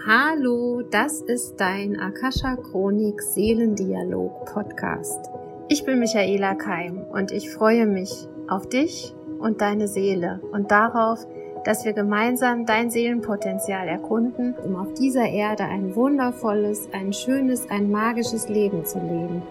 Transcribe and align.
Hallo, 0.00 0.82
das 0.82 1.20
ist 1.20 1.60
dein 1.60 2.00
Akasha 2.00 2.56
Chronik 2.56 3.22
Seelendialog 3.22 4.46
Podcast. 4.46 5.30
Ich 5.68 5.84
bin 5.84 6.00
Michaela 6.00 6.56
Keim 6.56 7.04
und 7.12 7.30
ich 7.30 7.50
freue 7.50 7.86
mich 7.86 8.26
auf 8.48 8.68
dich 8.68 9.14
und 9.38 9.60
deine 9.60 9.86
Seele 9.86 10.40
und 10.50 10.72
darauf, 10.72 11.24
dass 11.64 11.84
wir 11.84 11.92
gemeinsam 11.92 12.66
dein 12.66 12.90
Seelenpotenzial 12.90 13.86
erkunden, 13.86 14.56
um 14.64 14.74
auf 14.74 14.92
dieser 14.94 15.28
Erde 15.28 15.64
ein 15.64 15.94
wundervolles, 15.94 16.88
ein 16.92 17.12
schönes, 17.12 17.70
ein 17.70 17.88
magisches 17.88 18.48
Leben 18.48 18.84
zu 18.84 18.98
leben. 18.98 19.42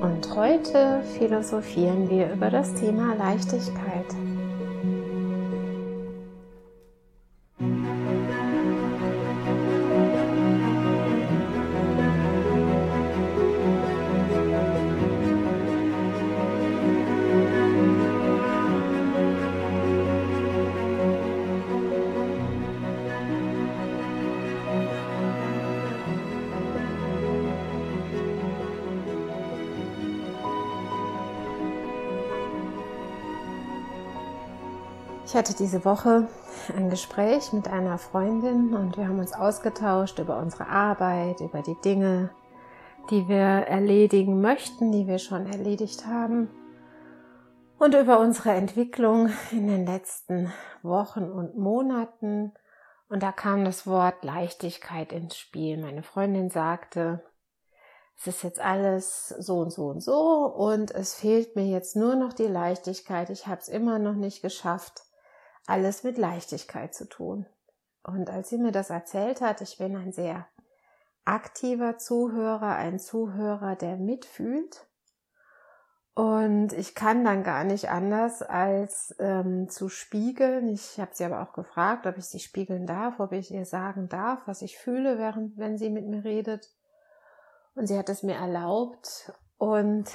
Und 0.00 0.34
heute 0.34 1.02
philosophieren 1.18 2.08
wir 2.08 2.32
über 2.32 2.48
das 2.48 2.72
Thema 2.72 3.14
Leichtigkeit. 3.16 4.06
Ich 35.32 35.38
hatte 35.38 35.54
diese 35.54 35.86
Woche 35.86 36.28
ein 36.76 36.90
Gespräch 36.90 37.54
mit 37.54 37.66
einer 37.66 37.96
Freundin 37.96 38.74
und 38.74 38.98
wir 38.98 39.08
haben 39.08 39.18
uns 39.18 39.32
ausgetauscht 39.32 40.18
über 40.18 40.36
unsere 40.36 40.66
Arbeit, 40.66 41.40
über 41.40 41.62
die 41.62 41.80
Dinge, 41.82 42.28
die 43.08 43.26
wir 43.28 43.38
erledigen 43.38 44.42
möchten, 44.42 44.92
die 44.92 45.06
wir 45.06 45.18
schon 45.18 45.46
erledigt 45.46 46.06
haben 46.06 46.50
und 47.78 47.94
über 47.94 48.20
unsere 48.20 48.50
Entwicklung 48.50 49.30
in 49.52 49.68
den 49.68 49.86
letzten 49.86 50.52
Wochen 50.82 51.24
und 51.24 51.56
Monaten. 51.56 52.52
Und 53.08 53.22
da 53.22 53.32
kam 53.32 53.64
das 53.64 53.86
Wort 53.86 54.22
Leichtigkeit 54.24 55.12
ins 55.14 55.38
Spiel. 55.38 55.80
Meine 55.80 56.02
Freundin 56.02 56.50
sagte, 56.50 57.24
es 58.18 58.26
ist 58.26 58.42
jetzt 58.42 58.60
alles 58.60 59.28
so 59.28 59.60
und 59.60 59.70
so 59.70 59.86
und 59.86 60.02
so 60.02 60.44
und 60.54 60.90
es 60.90 61.14
fehlt 61.14 61.56
mir 61.56 61.68
jetzt 61.68 61.96
nur 61.96 62.16
noch 62.16 62.34
die 62.34 62.48
Leichtigkeit. 62.48 63.30
Ich 63.30 63.46
habe 63.46 63.62
es 63.62 63.68
immer 63.68 63.98
noch 63.98 64.14
nicht 64.14 64.42
geschafft 64.42 65.04
alles 65.66 66.04
mit 66.04 66.18
Leichtigkeit 66.18 66.94
zu 66.94 67.08
tun. 67.08 67.46
Und 68.02 68.30
als 68.30 68.48
sie 68.48 68.58
mir 68.58 68.72
das 68.72 68.90
erzählt 68.90 69.40
hat, 69.40 69.60
ich 69.60 69.78
bin 69.78 69.96
ein 69.96 70.12
sehr 70.12 70.46
aktiver 71.24 71.98
Zuhörer, 71.98 72.74
ein 72.76 72.98
Zuhörer, 72.98 73.76
der 73.76 73.96
mitfühlt. 73.96 74.86
Und 76.14 76.74
ich 76.74 76.94
kann 76.94 77.24
dann 77.24 77.42
gar 77.42 77.64
nicht 77.64 77.88
anders 77.88 78.42
als 78.42 79.14
ähm, 79.18 79.70
zu 79.70 79.88
spiegeln. 79.88 80.68
Ich 80.68 81.00
habe 81.00 81.12
sie 81.14 81.24
aber 81.24 81.40
auch 81.40 81.54
gefragt, 81.54 82.06
ob 82.06 82.18
ich 82.18 82.26
sie 82.26 82.40
spiegeln 82.40 82.86
darf, 82.86 83.18
ob 83.18 83.32
ich 83.32 83.50
ihr 83.50 83.64
sagen 83.64 84.08
darf, 84.08 84.40
was 84.46 84.60
ich 84.60 84.76
fühle, 84.76 85.16
während 85.16 85.56
wenn 85.56 85.78
sie 85.78 85.88
mit 85.88 86.06
mir 86.06 86.22
redet. 86.22 86.68
Und 87.74 87.86
sie 87.86 87.96
hat 87.96 88.10
es 88.10 88.22
mir 88.22 88.34
erlaubt. 88.34 89.32
Und 89.56 90.10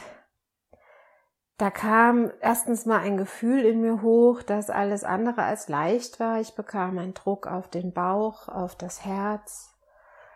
da 1.58 1.72
kam 1.72 2.31
erstens 2.39 2.86
mal 2.86 3.00
ein 3.00 3.17
Gefühl 3.17 3.66
in 3.66 3.81
mir 3.81 4.03
hoch, 4.03 4.44
dass 4.44 4.69
alles 4.69 5.03
andere 5.03 5.41
als 5.41 5.69
leicht 5.69 6.19
war. 6.19 6.39
Ich 6.39 6.53
bekam 6.53 7.00
einen 7.00 7.16
Druck 7.16 7.47
auf 7.47 7.67
den 7.67 7.94
Bauch, 7.94 8.47
auf 8.47 8.75
das 8.75 9.03
Herz. 9.03 9.73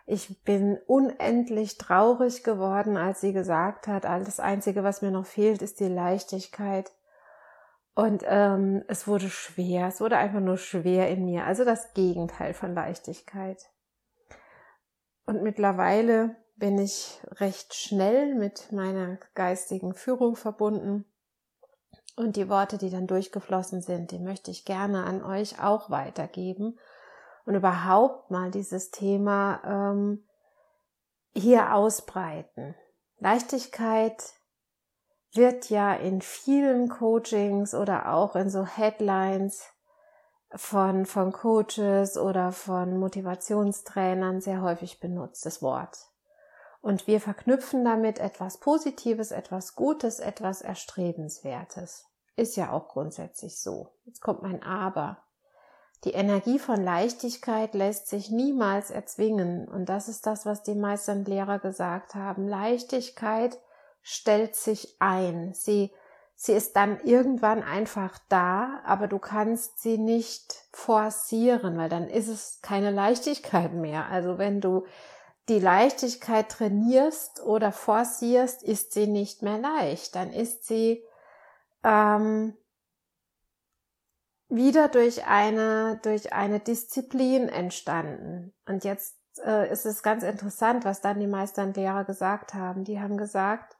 Ich 0.04 0.42
bin 0.42 0.78
unendlich 0.88 1.78
traurig 1.78 2.42
geworden, 2.42 2.96
als 2.96 3.20
sie 3.20 3.32
gesagt 3.32 3.86
hat, 3.86 4.04
alles 4.04 4.40
Einzige, 4.40 4.82
was 4.82 5.00
mir 5.00 5.12
noch 5.12 5.26
fehlt, 5.26 5.62
ist 5.62 5.78
die 5.78 5.86
Leichtigkeit. 5.88 6.90
Und 7.94 8.24
ähm, 8.26 8.82
es 8.88 9.06
wurde 9.06 9.28
schwer, 9.28 9.86
es 9.86 10.00
wurde 10.00 10.16
einfach 10.16 10.40
nur 10.40 10.56
schwer 10.56 11.08
in 11.08 11.24
mir, 11.24 11.46
also 11.46 11.64
das 11.64 11.92
Gegenteil 11.94 12.52
von 12.52 12.74
Leichtigkeit. 12.74 13.70
Und 15.24 15.44
mittlerweile 15.44 16.34
bin 16.56 16.78
ich 16.78 17.20
recht 17.34 17.74
schnell 17.74 18.34
mit 18.34 18.72
meiner 18.72 19.18
geistigen 19.34 19.94
Führung 19.94 20.34
verbunden 20.34 21.04
und 22.16 22.36
die 22.36 22.48
Worte, 22.48 22.78
die 22.78 22.90
dann 22.90 23.06
durchgeflossen 23.06 23.82
sind, 23.82 24.10
die 24.10 24.18
möchte 24.18 24.50
ich 24.50 24.64
gerne 24.64 25.04
an 25.04 25.24
euch 25.24 25.62
auch 25.62 25.90
weitergeben 25.90 26.78
und 27.44 27.54
überhaupt 27.54 28.30
mal 28.30 28.50
dieses 28.50 28.90
Thema 28.90 29.60
ähm, 29.64 30.24
hier 31.34 31.74
ausbreiten. 31.74 32.74
Leichtigkeit 33.18 34.22
wird 35.34 35.70
ja 35.70 35.94
in 35.94 36.20
vielen 36.20 36.88
Coachings 36.88 37.74
oder 37.74 38.12
auch 38.12 38.36
in 38.36 38.50
so 38.50 38.66
Headlines 38.66 39.64
von, 40.54 41.06
von 41.06 41.32
Coaches 41.32 42.18
oder 42.18 42.52
von 42.52 42.98
Motivationstrainern 42.98 44.40
sehr 44.40 44.60
häufig 44.60 45.00
benutzt, 45.00 45.46
das 45.46 45.62
Wort. 45.62 46.11
Und 46.82 47.06
wir 47.06 47.20
verknüpfen 47.20 47.84
damit 47.84 48.18
etwas 48.18 48.58
Positives, 48.58 49.30
etwas 49.30 49.76
Gutes, 49.76 50.18
etwas 50.18 50.60
Erstrebenswertes. 50.60 52.06
Ist 52.36 52.56
ja 52.56 52.72
auch 52.72 52.88
grundsätzlich 52.88 53.60
so. 53.60 53.92
Jetzt 54.04 54.20
kommt 54.20 54.42
mein 54.42 54.62
Aber. 54.62 55.18
Die 56.04 56.10
Energie 56.10 56.58
von 56.58 56.82
Leichtigkeit 56.82 57.74
lässt 57.74 58.08
sich 58.08 58.30
niemals 58.30 58.90
erzwingen. 58.90 59.68
Und 59.68 59.88
das 59.88 60.08
ist 60.08 60.26
das, 60.26 60.44
was 60.44 60.64
die 60.64 60.74
meisten 60.74 61.24
Lehrer 61.24 61.60
gesagt 61.60 62.16
haben. 62.16 62.48
Leichtigkeit 62.48 63.60
stellt 64.02 64.56
sich 64.56 64.96
ein. 64.98 65.54
Sie, 65.54 65.92
sie 66.34 66.54
ist 66.54 66.74
dann 66.74 66.98
irgendwann 67.04 67.62
einfach 67.62 68.18
da, 68.28 68.80
aber 68.84 69.06
du 69.06 69.20
kannst 69.20 69.80
sie 69.80 69.98
nicht 69.98 70.64
forcieren, 70.72 71.78
weil 71.78 71.88
dann 71.88 72.08
ist 72.08 72.26
es 72.26 72.58
keine 72.60 72.90
Leichtigkeit 72.90 73.72
mehr. 73.72 74.06
Also 74.06 74.38
wenn 74.38 74.60
du 74.60 74.84
die 75.48 75.58
Leichtigkeit 75.58 76.48
trainierst 76.48 77.42
oder 77.42 77.72
forcierst, 77.72 78.62
ist 78.62 78.92
sie 78.92 79.06
nicht 79.06 79.42
mehr 79.42 79.58
leicht. 79.58 80.14
Dann 80.14 80.32
ist 80.32 80.66
sie 80.66 81.04
ähm, 81.82 82.56
wieder 84.48 84.88
durch 84.88 85.26
eine, 85.26 85.98
durch 86.02 86.32
eine 86.32 86.60
Disziplin 86.60 87.48
entstanden. 87.48 88.54
Und 88.66 88.84
jetzt 88.84 89.16
äh, 89.44 89.70
ist 89.72 89.86
es 89.86 90.02
ganz 90.02 90.22
interessant, 90.22 90.84
was 90.84 91.00
dann 91.00 91.18
die 91.18 91.26
Meister 91.26 91.62
und 91.64 91.76
Lehrer 91.76 92.04
gesagt 92.04 92.54
haben. 92.54 92.84
Die 92.84 93.00
haben 93.00 93.16
gesagt, 93.16 93.76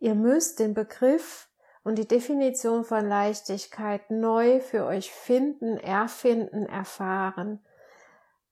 ihr 0.00 0.14
müsst 0.14 0.58
den 0.58 0.74
Begriff 0.74 1.48
und 1.84 1.96
die 1.96 2.08
Definition 2.08 2.84
von 2.84 3.08
Leichtigkeit 3.08 4.10
neu 4.10 4.60
für 4.60 4.84
euch 4.84 5.10
finden, 5.12 5.78
erfinden, 5.78 6.66
erfahren. 6.66 7.64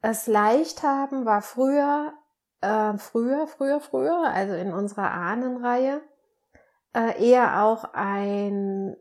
Das 0.00 0.27
Leichthaben 0.27 1.27
war 1.27 1.43
früher 1.43 2.15
äh, 2.66 2.99
früher, 2.99 3.47
früher, 3.47 3.81
früher, 3.81 4.31
also 4.32 4.54
in 4.54 4.72
unserer 4.72 5.10
Ahnenreihe, 5.12 6.00
äh, 6.94 7.31
eher 7.31 7.62
auch 7.62 7.84
ein, 7.93 8.97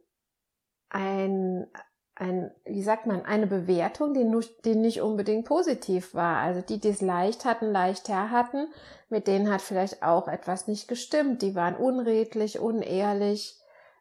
ein, 0.90 1.68
ein, 2.16 2.52
wie 2.66 2.84
sagt 2.84 3.08
man, 3.08 3.26
eine 3.26 3.48
Bewertung, 3.48 4.14
die, 4.14 4.24
nur, 4.24 4.44
die 4.64 4.76
nicht 4.76 5.02
unbedingt 5.02 5.46
positiv 5.46 6.14
war. 6.14 6.38
Also 6.38 6.62
die, 6.62 6.80
die 6.80 6.90
es 6.90 7.02
leicht 7.02 7.46
hatten, 7.46 7.72
leichter 7.72 8.30
hatten, 8.30 8.68
mit 9.10 9.28
denen 9.28 9.52
hat 9.52 9.62
vielleicht 9.62 10.04
auch 10.04 10.28
etwas 10.28 10.68
nicht 10.68 10.88
gestimmt. 10.88 11.42
Die 11.42 11.56
waren 11.56 11.76
unredlich, 11.76 12.60
unehrlich, 12.60 13.60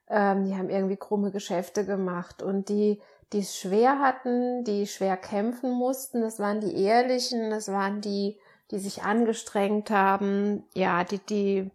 ähm, 0.09 0.45
die 0.45 0.57
haben 0.57 0.71
irgendwie 0.71 0.97
krumme 0.97 1.31
Geschäfte 1.31 1.85
gemacht 1.85 2.43
und 2.43 2.69
die, 2.69 3.01
die 3.33 3.41
es 3.41 3.57
schwer 3.57 3.99
hatten, 4.01 4.65
die 4.65 4.87
schwer 4.87 5.17
kämpfen 5.17 5.73
mussten, 5.73 6.21
das 6.21 6.39
waren 6.39 6.61
die 6.61 6.77
Ehrlichen, 6.77 7.51
das 7.51 7.69
waren 7.69 8.01
die, 8.01 8.39
die 8.71 8.79
sich 8.79 9.03
angestrengt 9.03 9.91
haben, 9.91 10.65
ja, 10.75 11.05
die, 11.05 11.19
die, 11.19 11.71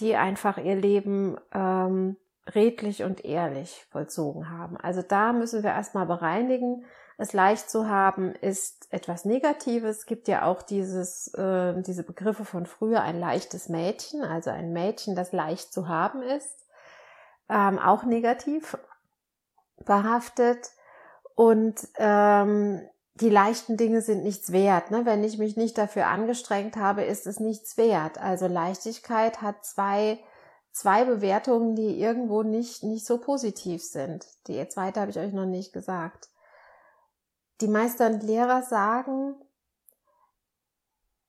die 0.00 0.16
einfach 0.16 0.58
ihr 0.58 0.76
Leben 0.76 1.36
ähm, 1.52 2.16
redlich 2.54 3.02
und 3.02 3.24
ehrlich 3.24 3.86
vollzogen 3.90 4.50
haben. 4.50 4.76
Also 4.76 5.02
da 5.02 5.32
müssen 5.32 5.62
wir 5.62 5.70
erstmal 5.70 6.06
bereinigen. 6.06 6.84
Es 7.16 7.32
leicht 7.32 7.68
zu 7.68 7.88
haben 7.88 8.32
ist 8.32 8.92
etwas 8.92 9.24
Negatives. 9.24 9.98
Es 9.98 10.06
gibt 10.06 10.28
ja 10.28 10.44
auch 10.44 10.62
dieses, 10.62 11.34
äh, 11.34 11.80
diese 11.82 12.04
Begriffe 12.04 12.44
von 12.44 12.64
früher, 12.66 13.02
ein 13.02 13.18
leichtes 13.18 13.68
Mädchen, 13.68 14.22
also 14.22 14.50
ein 14.50 14.72
Mädchen, 14.72 15.16
das 15.16 15.32
leicht 15.32 15.72
zu 15.72 15.88
haben 15.88 16.22
ist, 16.22 16.66
ähm, 17.48 17.78
auch 17.78 18.04
negativ 18.04 18.78
behaftet. 19.84 20.70
Und 21.34 21.86
ähm, 21.96 22.88
die 23.20 23.30
leichten 23.30 23.76
Dinge 23.76 24.02
sind 24.02 24.22
nichts 24.22 24.52
wert. 24.52 24.90
Ne? 24.90 25.04
Wenn 25.04 25.24
ich 25.24 25.38
mich 25.38 25.56
nicht 25.56 25.76
dafür 25.76 26.06
angestrengt 26.06 26.76
habe, 26.76 27.04
ist 27.04 27.26
es 27.26 27.40
nichts 27.40 27.76
wert. 27.76 28.18
Also 28.18 28.46
Leichtigkeit 28.46 29.42
hat 29.42 29.64
zwei, 29.64 30.18
zwei 30.72 31.04
Bewertungen, 31.04 31.74
die 31.74 32.00
irgendwo 32.00 32.42
nicht, 32.42 32.82
nicht 32.84 33.06
so 33.06 33.18
positiv 33.18 33.82
sind. 33.82 34.26
Die 34.46 34.66
zweite 34.68 35.00
habe 35.00 35.10
ich 35.10 35.18
euch 35.18 35.32
noch 35.32 35.46
nicht 35.46 35.72
gesagt. 35.72 36.28
die 37.60 37.68
Meister 37.68 38.06
und 38.06 38.22
Lehrer 38.22 38.62
sagen, 38.62 39.34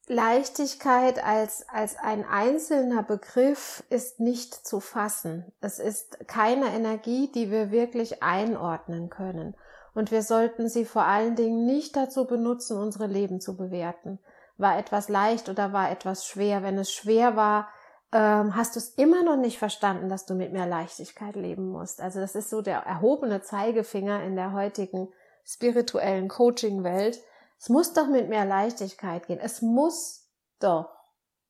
Leichtigkeit 0.07 1.24
als, 1.24 1.68
als 1.69 1.95
ein 1.97 2.25
einzelner 2.25 3.03
Begriff 3.03 3.83
ist 3.89 4.19
nicht 4.19 4.53
zu 4.53 4.80
fassen. 4.80 5.51
Es 5.62 5.77
ist 5.77 6.27
keine 6.27 6.68
Energie, 6.74 7.31
die 7.31 7.51
wir 7.51 7.69
wirklich 7.71 8.24
einordnen 8.24 9.09
können. 9.09 9.56
Und 9.94 10.12
wir 10.12 10.21
sollten 10.21 10.69
sie 10.69 10.86
vor 10.86 11.03
allen 11.03 11.36
Dingen 11.36 11.65
nicht 11.65 11.95
dazu 11.95 12.25
benutzen, 12.25 12.77
unsere 12.77 13.07
Leben 13.07 13.41
zu 13.41 13.57
bewerten. 13.57 14.19
War 14.57 14.77
etwas 14.77 15.09
leicht 15.09 15.50
oder 15.50 15.74
war 15.74 15.91
etwas 15.91 16.25
schwer? 16.25 16.63
Wenn 16.63 16.77
es 16.77 16.91
schwer 16.91 17.36
war, 17.36 17.69
ähm, 18.12 18.56
hast 18.56 18.75
du 18.75 18.80
es 18.80 18.89
immer 18.89 19.24
noch 19.24 19.38
nicht 19.38 19.57
verstanden, 19.57 20.09
dass 20.09 20.25
du 20.25 20.36
mit 20.36 20.51
mehr 20.51 20.68
Leichtigkeit 20.68 21.36
leben 21.36 21.69
musst. 21.69 22.01
Also 22.01 22.19
das 22.19 22.36
ist 22.36 22.50
so 22.50 22.62
der 22.62 22.80
erhobene 22.80 23.41
Zeigefinger 23.41 24.24
in 24.24 24.36
der 24.36 24.53
heutigen 24.53 25.09
spirituellen 25.44 26.27
Coaching-Welt 26.27 27.19
es 27.59 27.68
muss 27.68 27.91
doch 27.94 28.07
mit 28.07 28.30
mehr 28.30 28.45
Leichtigkeit 28.45 29.27
gehen. 29.27 29.39
Es 29.39 29.62
muss 29.62 30.30
doch 30.59 30.89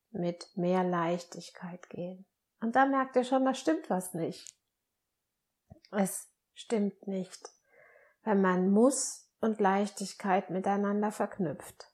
mit 0.10 0.50
mehr 0.56 0.84
Leichtigkeit 0.84 1.88
gehen. 1.90 2.26
Und 2.62 2.76
da 2.76 2.88
merkt 2.88 3.16
ihr 3.16 3.24
schon, 3.24 3.46
da 3.46 3.54
stimmt 3.54 3.90
was 3.92 4.16
nicht. 4.16 4.56
Es 5.92 6.28
stimmt 6.56 7.08
nicht, 7.08 7.50
wenn 8.30 8.42
man 8.42 8.70
muss 8.70 9.28
und 9.42 9.60
Leichtigkeit 9.60 10.52
miteinander 10.52 11.12
verknüpft. 11.12 11.92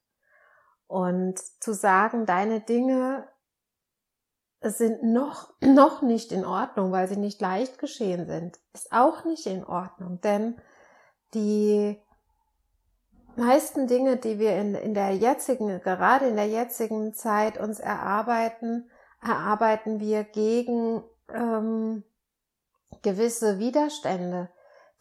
Und 0.87 1.39
zu 1.61 1.73
sagen, 1.73 2.25
deine 2.25 2.59
Dinge 2.59 3.27
sind 4.61 5.01
noch, 5.03 5.53
noch 5.61 6.01
nicht 6.01 6.33
in 6.33 6.43
Ordnung, 6.43 6.91
weil 6.91 7.07
sie 7.07 7.15
nicht 7.15 7.39
leicht 7.39 7.79
geschehen 7.79 8.27
sind, 8.27 8.59
ist 8.73 8.91
auch 8.91 9.23
nicht 9.23 9.45
in 9.45 9.63
Ordnung, 9.63 10.19
denn 10.21 10.59
die 11.33 12.01
meisten 13.37 13.87
Dinge, 13.87 14.17
die 14.17 14.37
wir 14.37 14.57
in, 14.57 14.75
in 14.75 14.93
der 14.93 15.11
jetzigen, 15.11 15.79
gerade 15.81 16.27
in 16.27 16.35
der 16.35 16.47
jetzigen 16.47 17.13
Zeit 17.13 17.57
uns 17.57 17.79
erarbeiten, 17.79 18.89
erarbeiten 19.21 19.99
wir 19.99 20.23
gegen 20.23 21.03
ähm, 21.33 22.03
gewisse 23.03 23.57
Widerstände. 23.59 24.49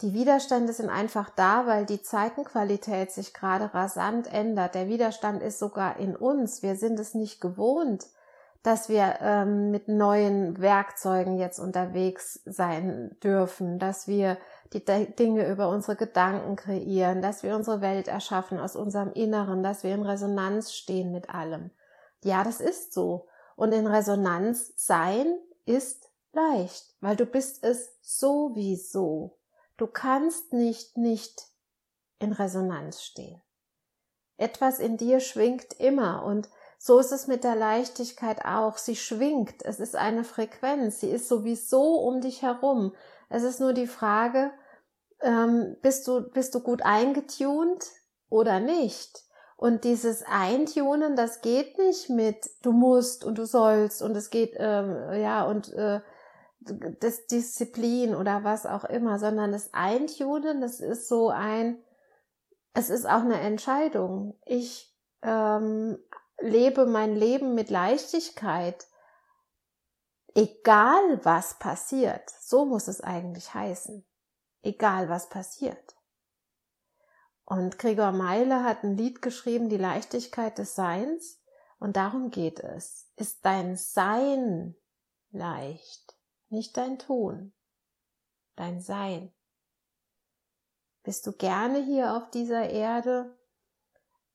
Die 0.01 0.13
Widerstände 0.13 0.73
sind 0.73 0.91
einfach 0.91 1.31
da, 1.31 1.67
weil 1.67 1.87
die 1.87 2.03
Zeitenqualität 2.03 3.13
sich 3.13 3.33
gerade 3.33 3.73
rasant 3.75 4.33
ändert. 4.33 4.75
Der 4.75 4.89
Widerstand 4.89 5.43
ist 5.43 5.59
sogar 5.59 5.99
in 5.99 6.17
uns. 6.17 6.63
Wir 6.63 6.75
sind 6.75 6.99
es 6.99 7.15
nicht 7.15 7.41
gewohnt, 7.41 8.07
dass 8.65 8.89
wir 8.89 9.19
ähm, 9.21 9.71
mit 9.71 9.89
neuen 9.89 10.61
Werkzeugen 10.61 11.39
jetzt 11.39 11.61
unterwegs 11.61 12.41
sein 12.45 13.17
dürfen, 13.23 13.79
dass 13.79 14.09
wir 14.09 14.39
die 14.73 14.85
Dinge 14.85 15.47
über 15.49 15.69
unsere 15.69 15.97
Gedanken 15.97 16.57
kreieren, 16.57 17.23
dass 17.23 17.45
wir 17.45 17.55
unsere 17.55 17.81
Welt 17.81 18.09
erschaffen 18.09 18.59
aus 18.59 18.75
unserem 18.75 19.13
Inneren, 19.13 19.63
dass 19.63 19.85
wir 19.85 19.95
in 19.95 20.03
Resonanz 20.03 20.73
stehen 20.73 21.13
mit 21.13 21.31
allem. 21.31 21.71
Ja, 22.25 22.43
das 22.43 22.61
ist 22.61 22.93
so. 22.93 23.29
Und 23.55 23.73
in 23.73 23.87
Resonanz 23.87 24.73
sein 24.77 25.27
ist 25.67 26.11
leicht, 26.33 26.97
weil 27.01 27.15
du 27.15 27.27
bist 27.27 27.63
es 27.63 27.93
sowieso. 28.01 29.37
Du 29.77 29.87
kannst 29.87 30.53
nicht 30.53 30.97
nicht 30.97 31.49
in 32.19 32.33
Resonanz 32.33 33.03
stehen. 33.03 33.43
Etwas 34.37 34.79
in 34.79 34.97
dir 34.97 35.21
schwingt 35.21 35.75
immer 35.79 36.25
und 36.25 36.49
so 36.79 36.99
ist 36.99 37.13
es 37.13 37.27
mit 37.27 37.45
der 37.45 37.57
Leichtigkeit 37.57 38.45
auch. 38.45 38.77
Sie 38.77 38.97
schwingt. 38.97 39.65
Es 39.65 39.81
ist 39.81 39.97
eine 39.97 40.23
Frequenz. 40.23 41.01
Sie 41.01 41.09
ist 41.09 41.29
sowieso 41.29 41.95
um 42.01 42.21
dich 42.21 42.43
herum. 42.43 42.95
Es 43.31 43.43
ist 43.43 43.59
nur 43.59 43.73
die 43.73 43.87
Frage, 43.87 44.53
ähm, 45.23 45.77
bist 45.81 46.07
du, 46.07 46.21
bist 46.31 46.55
du 46.55 46.61
gut 46.61 46.83
eingetunt 46.83 47.85
oder 48.29 48.61
nicht? 48.61 49.25
Und 49.57 49.85
dieses 49.85 50.25
Eintunen, 50.25 51.17
das 51.17 51.41
geht 51.41 51.79
nicht 51.79 52.11
mit 52.11 52.51
du 52.61 52.73
musst 52.73 53.25
und 53.25 53.39
du 53.39 53.47
sollst 53.47 54.03
und 54.03 54.15
es 54.15 54.29
geht, 54.29 54.55
ähm, 54.59 55.11
ja, 55.15 55.45
und 55.45 55.73
äh, 55.73 56.01
das 57.01 57.27
Disziplin 57.27 58.15
oder 58.15 58.45
was 58.45 58.67
auch 58.67 58.85
immer, 58.85 59.19
sondern 59.19 59.53
das 59.53 59.73
Eintunen, 59.73 60.61
das 60.61 60.81
ist 60.81 61.09
so 61.09 61.29
ein, 61.29 61.83
es 62.73 62.91
ist 62.91 63.07
auch 63.07 63.21
eine 63.21 63.41
Entscheidung. 63.41 64.39
Ich 64.45 64.95
ähm, 65.23 65.99
lebe 66.39 66.87
mein 66.87 67.15
Leben 67.17 67.55
mit 67.55 67.71
Leichtigkeit, 67.71 68.87
egal 70.35 71.25
was 71.25 71.59
passiert. 71.59 72.31
So 72.41 72.65
muss 72.65 72.89
es 72.89 73.01
eigentlich 73.01 73.55
heißen. 73.55 74.05
Egal 74.63 75.09
was 75.09 75.29
passiert. 75.29 75.95
Und 77.45 77.79
Gregor 77.79 78.13
Meile 78.13 78.65
hat 78.65 78.83
ein 78.83 78.97
Lied 78.97 79.21
geschrieben, 79.21 79.69
die 79.69 79.77
Leichtigkeit 79.77 80.57
des 80.59 80.75
Seins. 80.75 81.41
Und 81.79 81.97
darum 81.97 82.31
geht 82.31 82.61
es. 82.61 83.11
Ist 83.17 83.45
dein 83.45 83.77
Sein 83.77 84.75
leicht, 85.31 86.04
nicht 86.55 86.77
dein 86.77 86.99
Tun, 86.99 87.53
dein 88.57 88.81
Sein. 88.81 89.33
Bist 91.03 91.27
du 91.27 91.33
gerne 91.33 91.85
hier 91.85 92.17
auf 92.17 92.31
dieser 92.31 92.71
Erde? 92.71 93.37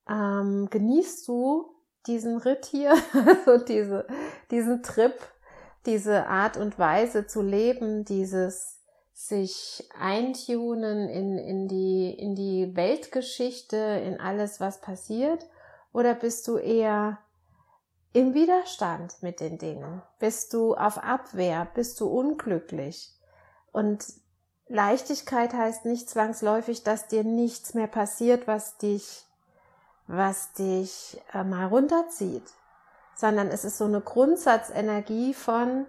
Ähm, 0.08 0.68
genießt 0.70 1.26
du 1.26 1.74
diesen 2.06 2.38
Ritt 2.38 2.66
hier, 2.66 2.94
so 3.44 3.58
diese, 3.58 4.06
diesen 4.50 4.82
Trip, 4.82 5.14
diese 5.86 6.26
Art 6.26 6.56
und 6.56 6.78
Weise 6.78 7.26
zu 7.26 7.42
leben, 7.42 8.04
dieses 8.04 8.80
sich 9.12 9.88
eintunen 9.98 11.08
in, 11.08 11.38
in, 11.38 11.68
die, 11.68 12.10
in 12.10 12.34
die 12.34 12.74
Weltgeschichte, 12.74 13.76
in 13.76 14.18
alles, 14.18 14.60
was 14.60 14.80
passiert? 14.80 15.46
Oder 15.92 16.14
bist 16.14 16.48
du 16.48 16.56
eher 16.56 17.18
im 18.12 18.34
Widerstand 18.34 19.22
mit 19.22 19.40
den 19.40 19.58
Dingen? 19.58 20.02
Bist 20.18 20.52
du 20.52 20.74
auf 20.74 20.98
Abwehr? 20.98 21.66
Bist 21.74 22.00
du 22.00 22.06
unglücklich? 22.06 23.12
Und 23.72 24.04
Leichtigkeit 24.68 25.52
heißt 25.52 25.84
nicht 25.84 26.08
zwangsläufig, 26.08 26.82
dass 26.82 27.08
dir 27.08 27.24
nichts 27.24 27.74
mehr 27.74 27.86
passiert, 27.86 28.46
was 28.46 28.78
dich 28.78 29.26
was 30.10 30.52
dich 30.54 31.20
äh, 31.32 31.44
mal 31.44 31.66
runterzieht, 31.66 32.42
sondern 33.14 33.48
es 33.48 33.64
ist 33.64 33.78
so 33.78 33.84
eine 33.84 34.00
Grundsatzenergie 34.00 35.34
von, 35.34 35.86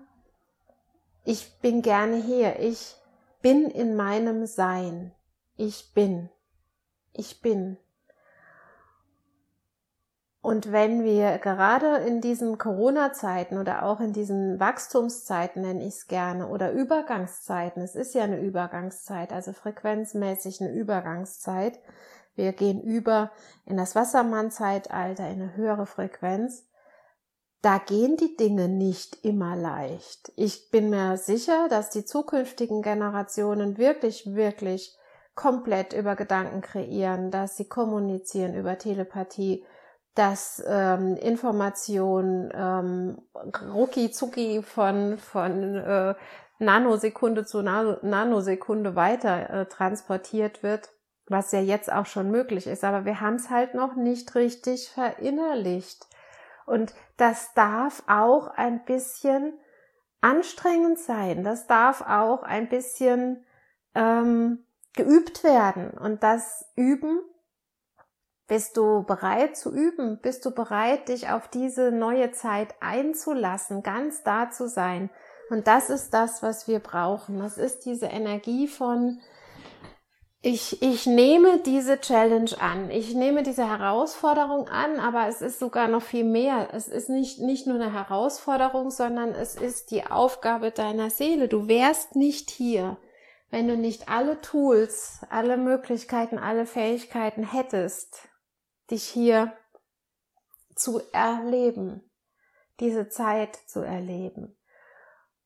ich 1.23 1.59
bin 1.59 1.81
gerne 1.81 2.17
hier, 2.17 2.59
ich 2.59 2.95
bin 3.41 3.65
in 3.65 3.95
meinem 3.95 4.45
Sein, 4.45 5.11
ich 5.57 5.93
bin, 5.93 6.29
ich 7.13 7.41
bin. 7.41 7.77
Und 10.41 10.71
wenn 10.71 11.03
wir 11.03 11.37
gerade 11.37 11.97
in 11.97 12.19
diesen 12.19 12.57
Corona-Zeiten 12.57 13.59
oder 13.59 13.85
auch 13.85 13.99
in 13.99 14.11
diesen 14.11 14.59
Wachstumszeiten, 14.59 15.61
nenne 15.61 15.85
ich 15.85 15.95
es 15.95 16.07
gerne, 16.07 16.47
oder 16.47 16.71
Übergangszeiten, 16.71 17.83
es 17.83 17.95
ist 17.95 18.15
ja 18.15 18.23
eine 18.23 18.39
Übergangszeit, 18.39 19.31
also 19.33 19.53
frequenzmäßig 19.53 20.61
eine 20.61 20.73
Übergangszeit, 20.73 21.79
wir 22.35 22.53
gehen 22.53 22.81
über 22.81 23.31
in 23.65 23.77
das 23.77 23.93
Wassermann-Zeitalter, 23.93 25.29
in 25.29 25.41
eine 25.41 25.55
höhere 25.55 25.85
Frequenz. 25.85 26.65
Da 27.61 27.77
gehen 27.77 28.17
die 28.17 28.35
Dinge 28.35 28.67
nicht 28.67 29.23
immer 29.23 29.55
leicht. 29.55 30.31
Ich 30.37 30.71
bin 30.71 30.89
mir 30.89 31.17
sicher, 31.17 31.67
dass 31.69 31.91
die 31.91 32.05
zukünftigen 32.05 32.81
Generationen 32.81 33.77
wirklich, 33.77 34.33
wirklich 34.33 34.97
komplett 35.35 35.93
über 35.93 36.15
Gedanken 36.15 36.61
kreieren, 36.61 37.29
dass 37.29 37.57
sie 37.57 37.65
kommunizieren 37.65 38.55
über 38.55 38.77
Telepathie, 38.77 39.63
dass 40.15 40.63
ähm, 40.67 41.15
Information 41.17 42.51
ähm, 42.53 43.21
rucki 43.73 44.11
zucki 44.11 44.61
von, 44.61 45.17
von 45.17 45.75
äh, 45.75 46.15
Nanosekunde 46.59 47.45
zu 47.45 47.61
Nanosekunde 47.61 48.95
weiter 48.95 49.49
äh, 49.49 49.65
transportiert 49.65 50.63
wird 50.63 50.89
was 51.31 51.51
ja 51.51 51.61
jetzt 51.61 51.91
auch 51.91 52.05
schon 52.05 52.29
möglich 52.29 52.67
ist, 52.67 52.83
aber 52.83 53.05
wir 53.05 53.21
haben 53.21 53.35
es 53.35 53.49
halt 53.49 53.73
noch 53.73 53.95
nicht 53.95 54.35
richtig 54.35 54.89
verinnerlicht. 54.89 56.05
Und 56.65 56.93
das 57.17 57.53
darf 57.53 58.03
auch 58.07 58.47
ein 58.47 58.83
bisschen 58.85 59.53
anstrengend 60.19 60.99
sein, 60.99 61.43
das 61.43 61.65
darf 61.65 62.01
auch 62.01 62.43
ein 62.43 62.69
bisschen 62.69 63.45
ähm, 63.95 64.65
geübt 64.93 65.43
werden. 65.43 65.91
Und 65.91 66.21
das 66.21 66.65
Üben, 66.75 67.19
bist 68.47 68.77
du 68.77 69.03
bereit 69.03 69.55
zu 69.55 69.71
üben? 69.71 70.19
Bist 70.21 70.45
du 70.45 70.51
bereit, 70.51 71.07
dich 71.09 71.29
auf 71.29 71.47
diese 71.47 71.91
neue 71.91 72.31
Zeit 72.31 72.75
einzulassen, 72.81 73.83
ganz 73.83 74.23
da 74.23 74.49
zu 74.49 74.67
sein? 74.67 75.09
Und 75.49 75.67
das 75.67 75.89
ist 75.89 76.13
das, 76.13 76.41
was 76.43 76.67
wir 76.67 76.79
brauchen. 76.79 77.39
Das 77.39 77.57
ist 77.57 77.85
diese 77.85 78.07
Energie 78.07 78.67
von 78.67 79.19
ich, 80.43 80.81
ich 80.81 81.05
nehme 81.05 81.59
diese 81.59 81.99
Challenge 81.99 82.49
an. 82.59 82.89
Ich 82.89 83.13
nehme 83.13 83.43
diese 83.43 83.69
Herausforderung 83.69 84.67
an, 84.67 84.99
aber 84.99 85.27
es 85.27 85.41
ist 85.41 85.59
sogar 85.59 85.87
noch 85.87 86.01
viel 86.01 86.23
mehr. 86.23 86.69
Es 86.73 86.87
ist 86.87 87.09
nicht, 87.09 87.39
nicht 87.39 87.67
nur 87.67 87.75
eine 87.75 87.93
Herausforderung, 87.93 88.89
sondern 88.89 89.35
es 89.35 89.55
ist 89.55 89.91
die 89.91 90.07
Aufgabe 90.07 90.71
deiner 90.71 91.11
Seele. 91.11 91.47
Du 91.47 91.67
wärst 91.67 92.15
nicht 92.15 92.49
hier, 92.49 92.97
wenn 93.51 93.67
du 93.67 93.77
nicht 93.77 94.09
alle 94.09 94.41
Tools, 94.41 95.19
alle 95.29 95.57
Möglichkeiten, 95.57 96.39
alle 96.39 96.65
Fähigkeiten 96.65 97.43
hättest, 97.43 98.27
dich 98.91 99.03
hier 99.05 99.53
zu 100.75 101.01
erleben, 101.13 102.09
diese 102.79 103.09
Zeit 103.09 103.55
zu 103.67 103.81
erleben. 103.81 104.57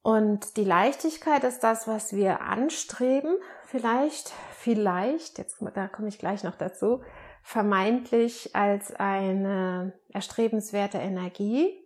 Und 0.01 0.57
die 0.57 0.63
Leichtigkeit 0.63 1.43
ist 1.43 1.61
das, 1.61 1.87
was 1.87 2.13
wir 2.13 2.41
anstreben, 2.41 3.37
vielleicht, 3.65 4.31
vielleicht, 4.55 5.39
jetzt 5.39 5.57
da 5.73 5.87
komme 5.87 6.09
ich 6.09 6.19
gleich 6.19 6.43
noch 6.43 6.55
dazu, 6.55 7.01
vermeintlich 7.41 8.55
als 8.55 8.93
eine 8.93 9.99
erstrebenswerte 10.09 10.99
Energie. 10.99 11.81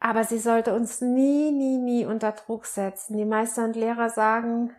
Aber 0.00 0.24
sie 0.24 0.38
sollte 0.38 0.74
uns 0.74 1.00
nie, 1.00 1.52
nie, 1.52 1.78
nie 1.78 2.04
unter 2.04 2.32
Druck 2.32 2.66
setzen. 2.66 3.16
Die 3.16 3.24
Meister 3.24 3.64
und 3.64 3.76
Lehrer 3.76 4.10
sagen, 4.10 4.74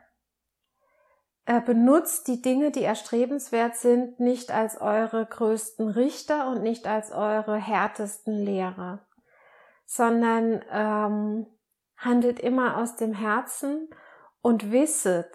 benutzt 1.45 2.27
die 2.27 2.41
Dinge, 2.41 2.71
die 2.71 2.83
erstrebenswert 2.83 3.75
sind, 3.75 4.19
nicht 4.19 4.51
als 4.51 4.79
eure 4.79 5.25
größten 5.25 5.89
Richter 5.89 6.49
und 6.49 6.63
nicht 6.63 6.87
als 6.87 7.11
eure 7.11 7.57
härtesten 7.57 8.33
Lehrer, 8.33 9.05
sondern 9.85 10.63
ähm, 10.71 11.47
handelt 11.97 12.39
immer 12.39 12.77
aus 12.77 12.95
dem 12.95 13.13
Herzen 13.13 13.89
und 14.41 14.71
wisset, 14.71 15.31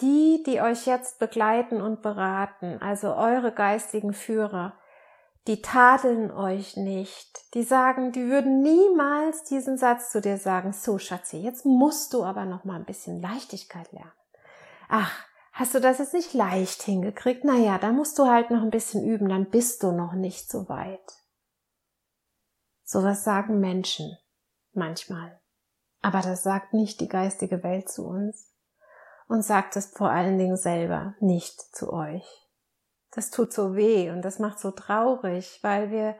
die, 0.00 0.42
die 0.46 0.60
euch 0.60 0.86
jetzt 0.86 1.18
begleiten 1.18 1.80
und 1.80 2.02
beraten, 2.02 2.78
also 2.80 3.14
eure 3.14 3.52
geistigen 3.52 4.14
Führer, 4.14 4.74
die 5.46 5.62
tadeln 5.62 6.30
euch 6.30 6.76
nicht. 6.76 7.54
Die 7.54 7.62
sagen, 7.62 8.12
die 8.12 8.28
würden 8.28 8.62
niemals 8.62 9.44
diesen 9.44 9.78
Satz 9.78 10.10
zu 10.10 10.20
dir 10.20 10.38
sagen, 10.38 10.72
so 10.72 10.98
Schatzi, 10.98 11.38
jetzt 11.38 11.64
musst 11.64 12.12
du 12.14 12.24
aber 12.24 12.44
noch 12.44 12.64
mal 12.64 12.76
ein 12.76 12.84
bisschen 12.84 13.20
Leichtigkeit 13.20 13.90
lernen. 13.92 14.19
Ach, 14.92 15.12
hast 15.52 15.72
du 15.74 15.80
das 15.80 15.98
jetzt 15.98 16.14
nicht 16.14 16.34
leicht 16.34 16.82
hingekriegt? 16.82 17.44
Naja, 17.44 17.78
dann 17.78 17.94
musst 17.94 18.18
du 18.18 18.26
halt 18.26 18.50
noch 18.50 18.60
ein 18.60 18.70
bisschen 18.70 19.04
üben, 19.04 19.28
dann 19.28 19.48
bist 19.48 19.84
du 19.84 19.92
noch 19.92 20.14
nicht 20.14 20.50
so 20.50 20.68
weit. 20.68 20.98
Sowas 22.82 23.22
sagen 23.22 23.60
Menschen 23.60 24.18
manchmal. 24.72 25.40
Aber 26.02 26.22
das 26.22 26.42
sagt 26.42 26.74
nicht 26.74 27.00
die 27.00 27.08
geistige 27.08 27.62
Welt 27.62 27.88
zu 27.88 28.04
uns 28.04 28.52
und 29.28 29.42
sagt 29.42 29.76
es 29.76 29.86
vor 29.86 30.10
allen 30.10 30.38
Dingen 30.38 30.56
selber 30.56 31.14
nicht 31.20 31.60
zu 31.60 31.92
euch. 31.92 32.26
Das 33.12 33.30
tut 33.30 33.52
so 33.52 33.76
weh 33.76 34.10
und 34.10 34.22
das 34.22 34.40
macht 34.40 34.58
so 34.58 34.72
traurig, 34.72 35.60
weil 35.62 35.92
wir, 35.92 36.16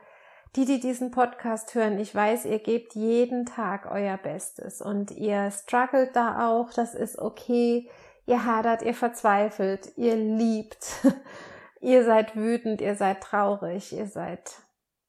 die, 0.55 0.63
die 0.63 0.79
diesen 0.79 1.11
Podcast 1.11 1.75
hören, 1.75 1.99
ich 1.99 2.15
weiß, 2.15 2.45
ihr 2.45 2.59
gebt 2.59 2.95
jeden 2.95 3.45
Tag 3.45 3.85
euer 3.91 4.17
Bestes 4.17 4.81
und 4.81 5.11
ihr 5.11 5.51
struggelt 5.51 6.15
da 6.15 6.47
auch, 6.49 6.71
das 6.71 6.93
ist 6.93 7.19
okay, 7.19 7.89
ihr 8.25 8.45
hadert, 8.45 8.81
ihr 8.81 8.93
verzweifelt, 8.93 9.97
ihr 9.97 10.15
liebt, 10.15 10.87
ihr 11.81 12.03
seid 12.05 12.35
wütend, 12.35 12.81
ihr 12.81 12.95
seid 12.95 13.21
traurig, 13.21 13.93
ihr 13.93 14.07
seid, 14.07 14.51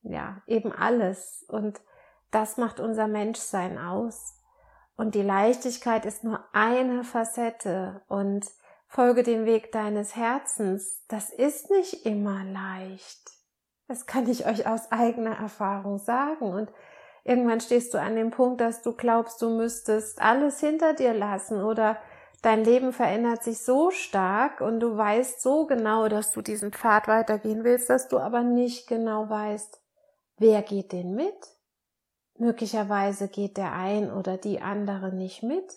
ja, 0.03 0.43
eben 0.47 0.73
alles 0.73 1.45
und 1.49 1.81
das 2.31 2.57
macht 2.57 2.81
unser 2.81 3.07
Menschsein 3.07 3.79
aus. 3.79 4.39
Und 4.97 5.15
die 5.15 5.23
Leichtigkeit 5.23 6.07
ist 6.07 6.25
nur 6.25 6.45
eine 6.53 7.05
Facette 7.05 8.03
und 8.09 8.47
folge 8.89 9.23
dem 9.23 9.47
Weg 9.47 9.73
deines 9.73 10.17
Herzens. 10.17 11.03
Das 11.09 11.31
ist 11.31 11.71
nicht 11.71 12.05
immer 12.05 12.45
leicht. 12.45 13.31
Das 13.89 14.07
kann 14.07 14.29
ich 14.29 14.47
euch 14.47 14.67
aus 14.67 14.91
eigener 14.93 15.37
Erfahrung 15.37 15.99
sagen. 15.99 16.53
Und 16.53 16.73
irgendwann 17.25 17.61
stehst 17.61 17.93
du 17.95 18.01
an 18.01 18.17
dem 18.17 18.31
Punkt, 18.31 18.61
dass 18.61 18.83
du 18.83 18.93
glaubst, 18.93 19.41
du 19.43 19.51
müsstest 19.51 20.21
alles 20.21 20.61
hinter 20.61 20.95
dir 20.95 21.15
lassen 21.15 21.63
oder 21.63 21.99
dein 22.43 22.65
Leben 22.65 22.93
verändert 22.93 23.43
sich 23.43 23.63
so 23.63 23.91
stark 23.91 24.61
und 24.61 24.81
du 24.81 24.97
weißt 24.97 25.41
so 25.41 25.67
genau, 25.67 26.09
dass 26.09 26.33
du 26.33 26.43
diesen 26.43 26.73
Pfad 26.73 27.09
weitergehen 27.09 27.65
willst, 27.65 27.89
dass 27.89 28.09
du 28.09 28.19
aber 28.19 28.43
nicht 28.43 28.87
genau 28.89 29.29
weißt, 29.31 29.81
wer 30.39 30.63
geht 30.63 30.93
den 30.93 31.15
mit? 31.15 31.37
Möglicherweise 32.37 33.29
geht 33.29 33.57
der 33.57 33.73
ein 33.73 34.13
oder 34.13 34.37
die 34.37 34.61
andere 34.61 35.13
nicht 35.13 35.43
mit. 35.43 35.73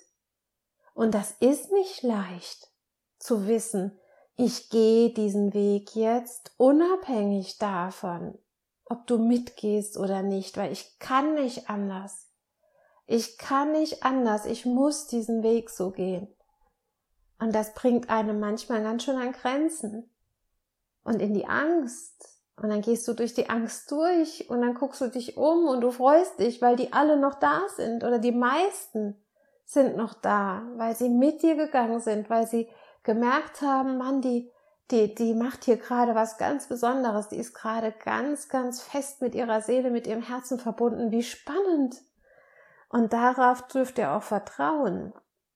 Und 0.94 1.14
das 1.14 1.32
ist 1.40 1.72
nicht 1.72 2.04
leicht 2.04 2.72
zu 3.20 3.48
wissen, 3.48 4.00
ich 4.38 4.70
gehe 4.70 5.12
diesen 5.12 5.54
Weg 5.54 5.96
jetzt 5.96 6.54
unabhängig 6.58 7.58
davon, 7.58 8.38
ob 8.86 9.08
du 9.08 9.18
mitgehst 9.18 9.98
oder 9.98 10.24
nicht, 10.24 10.58
weil 10.58 10.72
ich 10.72 11.00
kann 11.00 11.36
nicht 11.36 11.70
anders. 11.70 12.30
Ich 13.06 13.38
kann 13.38 13.72
nicht 13.72 14.04
anders, 14.04 14.46
ich 14.46 14.66
muss 14.66 15.08
diesen 15.08 15.42
Weg 15.44 15.70
so 15.70 15.92
gehen. 15.92 16.35
Und 17.40 17.54
das 17.54 17.74
bringt 17.74 18.10
einem 18.10 18.40
manchmal 18.40 18.82
ganz 18.82 19.04
schön 19.04 19.18
an 19.18 19.34
Grenzen 19.34 20.10
und 21.04 21.22
in 21.22 21.34
die 21.34 21.48
Angst 21.48 22.36
und 22.58 22.70
dann 22.70 22.82
gehst 22.82 23.08
du 23.08 23.14
durch 23.14 23.34
die 23.34 23.50
Angst 23.50 23.92
durch 23.92 24.50
und 24.50 24.62
dann 24.62 24.76
guckst 24.76 25.02
du 25.02 25.08
dich 25.08 25.36
um 25.38 25.68
und 25.68 25.82
du 25.82 25.92
freust 25.92 26.40
dich, 26.40 26.62
weil 26.62 26.76
die 26.76 26.94
alle 26.94 27.18
noch 27.18 27.36
da 27.36 27.62
sind 27.76 28.04
oder 28.04 28.18
die 28.18 28.32
meisten 28.32 29.22
sind 29.66 29.98
noch 29.98 30.14
da, 30.14 30.64
weil 30.76 30.96
sie 30.96 31.10
mit 31.10 31.42
dir 31.42 31.56
gegangen 31.56 32.00
sind, 32.00 32.30
weil 32.30 32.48
sie 32.48 32.70
gemerkt 33.04 33.62
haben, 33.62 33.98
Mann, 33.98 34.22
die, 34.22 34.52
die, 34.90 35.14
die 35.14 35.34
macht 35.34 35.66
hier 35.66 35.78
gerade 35.78 36.16
was 36.16 36.38
ganz 36.38 36.68
Besonderes, 36.68 37.28
die 37.28 37.38
ist 37.38 37.54
gerade 37.54 37.92
ganz, 37.92 38.48
ganz 38.48 38.82
fest 38.82 39.22
mit 39.22 39.36
ihrer 39.36 39.62
Seele, 39.62 39.92
mit 39.92 40.08
ihrem 40.08 40.22
Herzen 40.22 40.60
verbunden. 40.60 41.12
Wie 41.12 41.24
spannend! 41.24 42.02
Und 42.88 43.12
darauf 43.12 43.68
dürft 43.68 43.98
ihr 43.98 44.12
auch 44.14 44.24
vertrauen. 44.24 45.14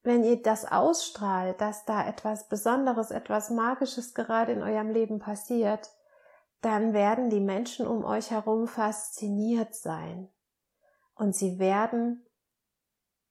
Wenn 0.09 0.23
ihr 0.23 0.41
das 0.41 0.65
ausstrahlt, 0.65 1.61
dass 1.61 1.85
da 1.85 2.07
etwas 2.07 2.49
Besonderes, 2.49 3.11
etwas 3.11 3.51
Magisches 3.51 4.15
gerade 4.15 4.53
in 4.53 4.63
eurem 4.63 4.89
Leben 4.89 5.19
passiert, 5.19 5.91
dann 6.61 6.93
werden 6.93 7.29
die 7.29 7.39
Menschen 7.39 7.85
um 7.85 8.03
euch 8.03 8.31
herum 8.31 8.67
fasziniert 8.67 9.75
sein. 9.75 10.27
Und 11.13 11.35
sie 11.35 11.59
werden 11.59 12.25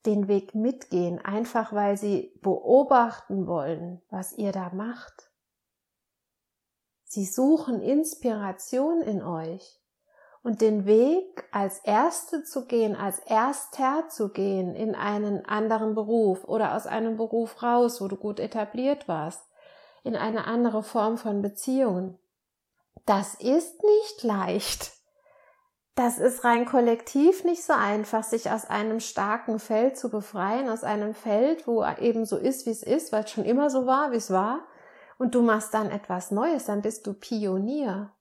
den 0.07 0.29
Weg 0.29 0.55
mitgehen, 0.55 1.19
einfach 1.19 1.73
weil 1.73 1.97
sie 1.97 2.33
beobachten 2.43 3.49
wollen, 3.49 4.01
was 4.09 4.35
ihr 4.35 4.53
da 4.53 4.71
macht. 4.73 5.33
Sie 7.03 7.25
suchen 7.25 7.83
Inspiration 7.83 9.01
in 9.01 9.21
euch 9.21 9.81
und 10.43 10.61
den 10.61 10.87
Weg 10.87 11.45
als 11.53 11.81
Erste 11.81 12.45
zu 12.45 12.67
gehen, 12.67 12.97
als 12.97 13.19
Erster 13.21 14.09
zu 14.09 14.31
gehen 14.31 14.75
in 14.75 14.95
einen 14.95 15.45
anderen 15.45 15.95
Beruf 15.95 16.45
oder 16.45 16.75
aus 16.75 16.87
einem 16.87 17.17
Beruf 17.17 17.63
raus, 17.63 18.01
wo 18.01 18.09
du 18.09 18.17
gut 18.17 18.41
etabliert 18.41 19.09
warst, 19.09 19.43
in 20.05 20.17
eine 20.17 20.47
andere 20.47 20.83
Form 20.83 21.19
von 21.19 21.43
Beziehungen. 21.43 22.19
Das 23.05 23.35
ist 23.35 23.83
nicht 23.83 24.23
leicht. 24.23 24.93
Das 25.95 26.19
ist 26.19 26.45
rein 26.45 26.65
kollektiv 26.65 27.43
nicht 27.43 27.65
so 27.65 27.73
einfach, 27.73 28.23
sich 28.23 28.51
aus 28.53 28.65
einem 28.65 29.01
starken 29.01 29.59
Feld 29.59 29.99
zu 29.99 30.11
befreien, 30.11 30.69
aus 30.69 30.85
einem 30.85 31.13
Feld, 31.13 31.67
wo 31.67 31.85
eben 31.85 32.25
so 32.25 32.37
ist, 32.37 32.67
wie 32.67 32.71
es 32.71 32.85
ist, 32.85 33.11
weil 33.11 33.25
es 33.25 33.33
schon 33.33 33.45
immer 33.45 33.69
so 33.69 33.85
war, 33.85 34.13
wie 34.13 34.17
es 34.17 34.31
war. 34.31 34.61
Und 35.19 35.35
du 35.35 35.43
machst 35.43 35.75
dann 35.75 35.91
etwas 35.91 36.31
Neues, 36.31 36.67
dann 36.67 36.83
bist 36.83 37.05
du 37.09 37.15
Pionier. 37.15 38.13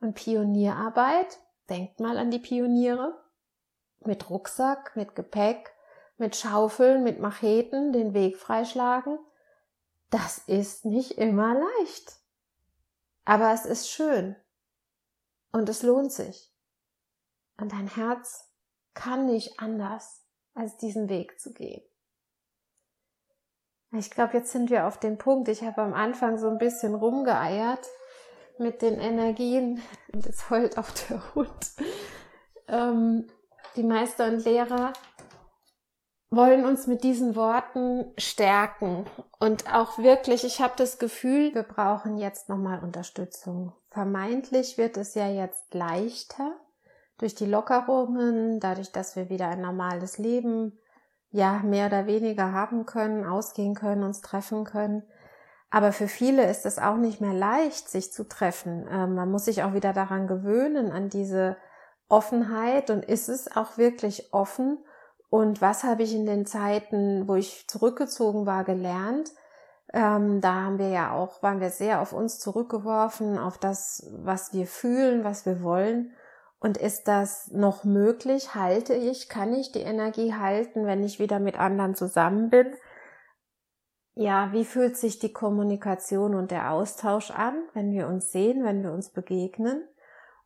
Und 0.00 0.14
Pionierarbeit, 0.14 1.40
denkt 1.68 2.00
mal 2.00 2.18
an 2.18 2.30
die 2.30 2.38
Pioniere, 2.38 3.22
mit 4.00 4.30
Rucksack, 4.30 4.96
mit 4.96 5.14
Gepäck, 5.14 5.72
mit 6.16 6.36
Schaufeln, 6.36 7.04
mit 7.04 7.20
Macheten 7.20 7.92
den 7.92 8.14
Weg 8.14 8.38
freischlagen, 8.38 9.18
das 10.10 10.38
ist 10.38 10.84
nicht 10.84 11.12
immer 11.12 11.54
leicht. 11.54 12.20
Aber 13.24 13.52
es 13.52 13.66
ist 13.66 13.90
schön 13.90 14.36
und 15.52 15.68
es 15.68 15.82
lohnt 15.82 16.12
sich. 16.12 16.52
Und 17.58 17.72
dein 17.72 17.88
Herz 17.88 18.50
kann 18.94 19.26
nicht 19.26 19.60
anders, 19.60 20.24
als 20.54 20.76
diesen 20.76 21.08
Weg 21.08 21.38
zu 21.38 21.52
gehen. 21.52 21.82
Ich 23.92 24.10
glaube, 24.10 24.34
jetzt 24.34 24.52
sind 24.52 24.70
wir 24.70 24.86
auf 24.86 24.98
den 24.98 25.18
Punkt. 25.18 25.48
Ich 25.48 25.62
habe 25.62 25.82
am 25.82 25.94
Anfang 25.94 26.38
so 26.38 26.48
ein 26.48 26.58
bisschen 26.58 26.94
rumgeeiert 26.94 27.86
mit 28.60 28.82
den 28.82 28.98
Energien. 28.98 29.82
Und 30.12 30.26
jetzt 30.26 30.50
heult 30.50 30.78
auch 30.78 30.90
der 31.08 31.34
Hund. 31.34 31.70
Ähm, 32.68 33.26
die 33.76 33.82
Meister 33.82 34.26
und 34.26 34.44
Lehrer 34.44 34.92
wollen 36.30 36.66
uns 36.66 36.86
mit 36.86 37.04
diesen 37.04 37.36
Worten 37.36 38.12
stärken 38.18 39.06
und 39.38 39.72
auch 39.72 39.98
wirklich, 39.98 40.44
ich 40.44 40.60
habe 40.60 40.74
das 40.76 40.98
Gefühl, 40.98 41.54
wir 41.54 41.62
brauchen 41.62 42.18
jetzt 42.18 42.48
nochmal 42.48 42.82
Unterstützung. 42.82 43.72
Vermeintlich 43.90 44.76
wird 44.76 44.96
es 44.96 45.14
ja 45.14 45.28
jetzt 45.28 45.72
leichter 45.72 46.52
durch 47.18 47.34
die 47.34 47.46
Lockerungen, 47.46 48.60
dadurch, 48.60 48.92
dass 48.92 49.16
wir 49.16 49.30
wieder 49.30 49.48
ein 49.48 49.60
normales 49.60 50.18
Leben 50.18 50.78
ja 51.30 51.60
mehr 51.64 51.86
oder 51.86 52.06
weniger 52.06 52.52
haben 52.52 52.86
können, 52.86 53.24
ausgehen 53.24 53.74
können, 53.74 54.02
uns 54.02 54.20
treffen 54.20 54.64
können. 54.64 55.02
Aber 55.70 55.92
für 55.92 56.08
viele 56.08 56.48
ist 56.48 56.64
es 56.66 56.78
auch 56.78 56.96
nicht 56.96 57.20
mehr 57.20 57.34
leicht, 57.34 57.88
sich 57.88 58.12
zu 58.12 58.26
treffen. 58.26 58.86
Ähm, 58.90 59.14
man 59.14 59.30
muss 59.30 59.44
sich 59.44 59.62
auch 59.62 59.74
wieder 59.74 59.92
daran 59.92 60.26
gewöhnen, 60.26 60.90
an 60.92 61.10
diese 61.10 61.56
Offenheit 62.08 62.90
und 62.90 63.04
ist 63.04 63.28
es 63.28 63.54
auch 63.54 63.76
wirklich 63.76 64.32
offen 64.32 64.78
Und 65.30 65.60
was 65.60 65.84
habe 65.84 66.02
ich 66.02 66.14
in 66.14 66.26
den 66.26 66.46
Zeiten, 66.46 67.28
wo 67.28 67.34
ich 67.34 67.68
zurückgezogen 67.68 68.46
war, 68.46 68.64
gelernt? 68.64 69.30
Ähm, 69.92 70.40
da 70.40 70.54
haben 70.54 70.78
wir 70.78 70.88
ja 70.88 71.12
auch, 71.12 71.42
waren 71.42 71.60
wir 71.60 71.70
sehr 71.70 72.00
auf 72.00 72.12
uns 72.12 72.38
zurückgeworfen, 72.38 73.38
auf 73.38 73.58
das, 73.58 74.06
was 74.12 74.52
wir 74.52 74.66
fühlen, 74.66 75.24
was 75.24 75.46
wir 75.46 75.62
wollen. 75.62 76.12
Und 76.60 76.76
ist 76.78 77.08
das 77.08 77.50
noch 77.52 77.84
möglich? 77.84 78.54
Halte 78.54 78.94
ich, 78.94 79.28
kann 79.28 79.54
ich 79.54 79.72
die 79.72 79.80
Energie 79.80 80.34
halten, 80.34 80.86
wenn 80.86 81.04
ich 81.04 81.18
wieder 81.20 81.38
mit 81.40 81.58
anderen 81.58 81.94
zusammen 81.94 82.50
bin? 82.50 82.66
Ja, 84.20 84.52
wie 84.52 84.64
fühlt 84.64 84.96
sich 84.96 85.20
die 85.20 85.32
Kommunikation 85.32 86.34
und 86.34 86.50
der 86.50 86.72
Austausch 86.72 87.30
an, 87.30 87.54
wenn 87.72 87.92
wir 87.92 88.08
uns 88.08 88.32
sehen, 88.32 88.64
wenn 88.64 88.82
wir 88.82 88.90
uns 88.90 89.10
begegnen? 89.10 89.84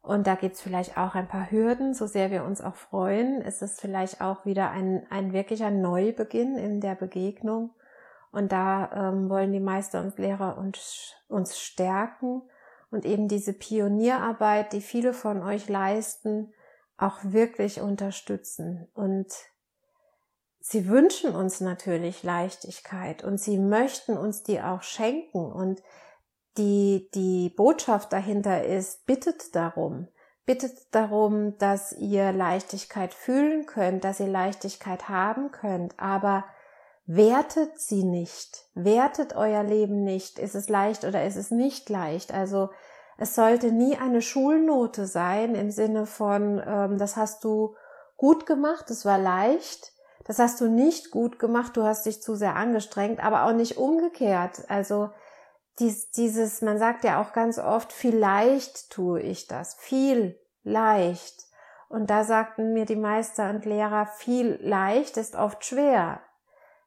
Und 0.03 0.27
da 0.27 0.35
gibt 0.35 0.57
es 0.57 0.61
vielleicht 0.61 0.99
auch 0.99 1.15
ein 1.15 1.27
paar 1.27 1.51
Hürden, 1.51 1.95
so 1.95 2.07
sehr 2.07 2.31
wir 2.31 2.45
uns 2.45 2.61
auch 2.61 2.75
freuen, 2.75 3.41
ist 3.41 3.63
es 3.63 3.81
vielleicht 3.81 4.21
auch 4.21 4.45
wieder 4.45 4.71
ein, 4.73 5.07
ein 5.09 5.33
wirklicher 5.33 5.71
Neubeginn 5.71 6.59
in 6.59 6.83
der 6.83 6.95
Begegnung. 6.97 7.71
Und 8.31 8.53
da 8.53 8.91
ähm, 9.09 9.31
wollen 9.31 9.53
die 9.53 9.61
Meister 9.61 10.03
und 10.03 10.19
Lehrer 10.19 10.59
uns, 10.59 11.15
uns 11.29 11.59
stärken 11.59 12.43
und 12.91 13.07
eben 13.07 13.27
diese 13.27 13.55
Pionierarbeit, 13.55 14.75
die 14.75 14.83
viele 14.83 15.15
von 15.15 15.43
euch 15.43 15.71
leisten, 15.71 16.53
auch 16.99 17.21
wirklich 17.23 17.81
unterstützen. 17.81 18.87
Und 18.93 19.29
sie 20.63 20.89
wünschen 20.89 21.35
uns 21.35 21.61
natürlich 21.61 22.23
Leichtigkeit 22.23 23.25
und 23.25 23.39
sie 23.39 23.59
möchten 23.59 24.17
uns 24.17 24.43
die 24.43 24.61
auch 24.61 24.83
schenken. 24.83 25.51
Und 25.51 25.83
die, 26.57 27.11
die 27.15 27.51
Botschaft 27.51 28.13
dahinter 28.13 28.65
ist, 28.65 29.05
bittet 29.05 29.55
darum, 29.55 30.09
bittet 30.47 30.79
darum, 30.93 31.59
dass 31.59 31.93
ihr 31.93 32.33
Leichtigkeit 32.33 33.13
fühlen 33.13 33.67
könnt, 33.67 34.05
dass 34.05 34.21
ihr 34.21 34.29
Leichtigkeit 34.29 35.09
haben 35.09 35.51
könnt, 35.51 35.99
aber 35.99 36.45
wertet 37.07 37.81
sie 37.81 38.05
nicht, 38.05 38.67
wertet 38.75 39.35
euer 39.35 39.65
Leben 39.65 40.05
nicht, 40.05 40.39
ist 40.39 40.55
es 40.55 40.69
leicht 40.69 41.05
oder 41.05 41.25
ist 41.25 41.37
es 41.37 41.51
nicht 41.51 41.89
leicht. 41.91 42.33
Also 42.33 42.71
es 43.19 43.35
sollte 43.35 43.73
nie 43.73 43.97
eine 43.97 44.23
Schulnote 44.23 45.07
sein 45.07 45.57
im 45.57 45.71
Sinne 45.71 46.07
von, 46.07 46.63
ähm, 46.65 46.99
das 46.99 47.17
hast 47.17 47.43
du 47.43 47.75
gut 48.17 48.47
gemacht, 48.47 48.91
es 48.91 49.05
war 49.05 49.19
leicht, 49.19 49.92
das 50.25 50.39
hast 50.39 50.61
du 50.61 50.69
nicht 50.69 51.11
gut 51.11 51.39
gemacht, 51.39 51.77
du 51.77 51.83
hast 51.83 52.07
dich 52.07 52.23
zu 52.23 52.35
sehr 52.35 52.57
angestrengt, 52.57 53.23
aber 53.23 53.45
auch 53.45 53.53
nicht 53.53 53.77
umgekehrt. 53.77 54.69
Also 54.69 55.11
dies, 55.79 56.11
dieses, 56.11 56.63
man 56.63 56.79
sagt 56.79 57.05
ja 57.05 57.21
auch 57.21 57.33
ganz 57.33 57.59
oft, 57.59 57.93
vielleicht 57.93 58.91
tue 58.91 59.21
ich 59.21 59.47
das, 59.47 59.75
viel 59.75 60.39
leicht. 60.63 61.47
Und 61.89 62.09
da 62.09 62.25
sagten 62.25 62.73
mir 62.73 62.87
die 62.87 62.97
Meister 62.97 63.51
und 63.51 63.67
Lehrer, 63.67 64.07
viel 64.07 64.59
leicht 64.63 65.17
ist 65.17 65.35
oft 65.35 65.65
schwer. 65.65 66.21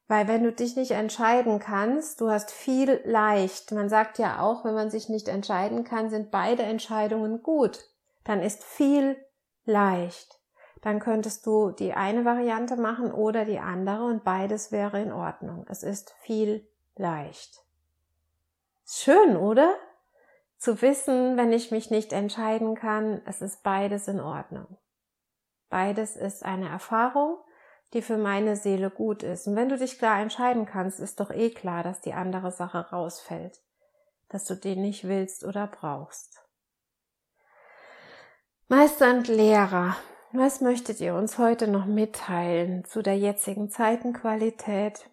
Weil 0.07 0.27
wenn 0.27 0.43
du 0.43 0.51
dich 0.51 0.75
nicht 0.75 0.91
entscheiden 0.91 1.59
kannst, 1.59 2.21
du 2.21 2.29
hast 2.29 2.51
viel 2.51 3.01
leicht. 3.05 3.71
Man 3.71 3.89
sagt 3.89 4.19
ja 4.19 4.39
auch, 4.39 4.63
wenn 4.63 4.75
man 4.75 4.91
sich 4.91 5.09
nicht 5.09 5.27
entscheiden 5.27 5.83
kann, 5.83 6.09
sind 6.09 6.31
beide 6.31 6.63
Entscheidungen 6.63 7.41
gut. 7.41 7.85
Dann 8.23 8.41
ist 8.41 8.63
viel 8.63 9.17
leicht. 9.65 10.39
Dann 10.85 10.99
könntest 10.99 11.47
du 11.47 11.71
die 11.71 11.93
eine 11.93 12.25
Variante 12.25 12.75
machen 12.75 13.11
oder 13.11 13.43
die 13.43 13.57
andere 13.57 14.03
und 14.05 14.23
beides 14.23 14.71
wäre 14.71 15.01
in 15.01 15.11
Ordnung. 15.11 15.65
Es 15.67 15.81
ist 15.81 16.13
viel 16.21 16.63
leicht. 16.95 17.65
Schön, 18.85 19.35
oder? 19.35 19.73
Zu 20.59 20.83
wissen, 20.83 21.37
wenn 21.37 21.51
ich 21.51 21.71
mich 21.71 21.89
nicht 21.89 22.13
entscheiden 22.13 22.75
kann, 22.75 23.23
es 23.25 23.41
ist 23.41 23.63
beides 23.63 24.07
in 24.07 24.19
Ordnung. 24.19 24.77
Beides 25.71 26.15
ist 26.15 26.45
eine 26.45 26.69
Erfahrung, 26.69 27.39
die 27.93 28.03
für 28.03 28.17
meine 28.17 28.55
Seele 28.55 28.91
gut 28.91 29.23
ist. 29.23 29.47
Und 29.47 29.55
wenn 29.55 29.69
du 29.69 29.79
dich 29.79 29.97
klar 29.97 30.19
entscheiden 30.19 30.67
kannst, 30.67 30.99
ist 30.99 31.19
doch 31.19 31.31
eh 31.31 31.49
klar, 31.49 31.81
dass 31.81 32.01
die 32.01 32.13
andere 32.13 32.51
Sache 32.51 32.91
rausfällt, 32.91 33.59
dass 34.29 34.45
du 34.45 34.53
die 34.53 34.75
nicht 34.75 35.07
willst 35.07 35.45
oder 35.45 35.65
brauchst. 35.65 36.43
Meister 38.67 39.09
und 39.09 39.27
Lehrer, 39.27 39.95
was 40.37 40.61
möchtet 40.61 40.99
ihr 41.01 41.15
uns 41.15 41.37
heute 41.37 41.67
noch 41.67 41.85
mitteilen 41.85 42.85
zu 42.85 43.01
der 43.01 43.17
jetzigen 43.17 43.69
Zeitenqualität 43.69 45.09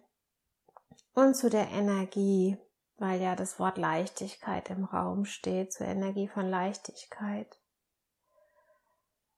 und 1.13 1.35
zu 1.35 1.49
der 1.49 1.69
Energie, 1.71 2.57
weil 2.97 3.21
ja 3.21 3.35
das 3.35 3.59
Wort 3.59 3.77
Leichtigkeit 3.77 4.69
im 4.69 4.85
Raum 4.85 5.25
steht, 5.25 5.73
zur 5.73 5.87
Energie 5.87 6.27
von 6.27 6.49
Leichtigkeit. 6.49 7.59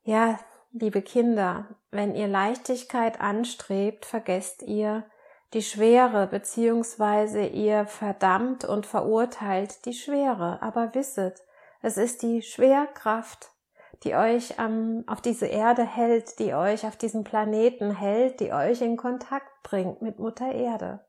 Ja, 0.04 0.40
liebe 0.72 1.02
Kinder, 1.02 1.68
wenn 1.92 2.16
ihr 2.16 2.28
Leichtigkeit 2.28 3.20
anstrebt, 3.20 4.06
vergesst 4.06 4.62
ihr 4.62 5.06
die 5.54 5.64
Schwere, 5.64 6.28
beziehungsweise 6.28 7.46
ihr 7.46 7.88
verdammt 7.88 8.66
und 8.66 8.86
verurteilt 8.86 9.86
die 9.86 9.94
Schwere, 9.94 10.62
aber 10.62 10.94
wisset, 10.94 11.42
es 11.82 11.98
ist 11.98 12.24
die 12.24 12.42
Schwerkraft, 12.42 13.52
die 14.04 14.16
euch 14.16 14.60
am, 14.60 15.04
auf 15.08 15.22
diese 15.22 15.48
Erde 15.48 15.84
hält, 15.84 16.40
die 16.40 16.54
euch 16.54 16.86
auf 16.86 16.98
diesem 16.98 17.24
Planeten 17.24 17.96
hält, 17.96 18.40
die 18.40 18.54
euch 18.54 18.82
in 18.82 18.98
Kontakt 18.98 19.52
bringt 19.64 20.02
mit 20.02 20.20
Mutter 20.20 20.52
Erde. 20.52 21.06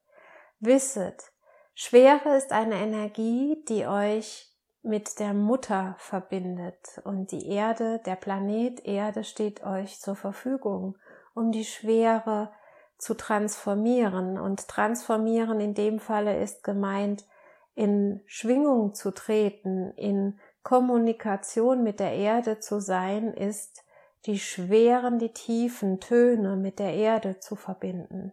Wisset, 0.60 1.32
Schwere 1.74 2.36
ist 2.36 2.52
eine 2.52 2.76
Energie, 2.76 3.62
die 3.68 3.86
euch 3.86 4.50
mit 4.82 5.18
der 5.18 5.34
Mutter 5.34 5.96
verbindet 5.98 7.02
und 7.04 7.32
die 7.32 7.48
Erde, 7.48 8.00
der 8.06 8.16
Planet 8.16 8.86
Erde 8.86 9.24
steht 9.24 9.64
euch 9.64 10.00
zur 10.00 10.16
Verfügung, 10.16 10.96
um 11.34 11.52
die 11.52 11.64
Schwere 11.64 12.50
zu 12.96 13.14
transformieren 13.14 14.38
und 14.38 14.68
transformieren 14.68 15.60
in 15.60 15.74
dem 15.74 15.98
Falle 15.98 16.40
ist 16.40 16.64
gemeint, 16.64 17.26
in 17.74 18.22
Schwingung 18.24 18.94
zu 18.94 19.10
treten, 19.10 19.90
in 19.96 20.38
Kommunikation 20.66 21.82
mit 21.82 22.00
der 22.00 22.12
Erde 22.12 22.58
zu 22.58 22.80
sein, 22.80 23.32
ist 23.32 23.84
die 24.26 24.38
schweren, 24.38 25.18
die 25.18 25.32
tiefen 25.32 26.00
Töne 26.00 26.56
mit 26.56 26.78
der 26.78 26.94
Erde 26.94 27.38
zu 27.38 27.54
verbinden 27.54 28.32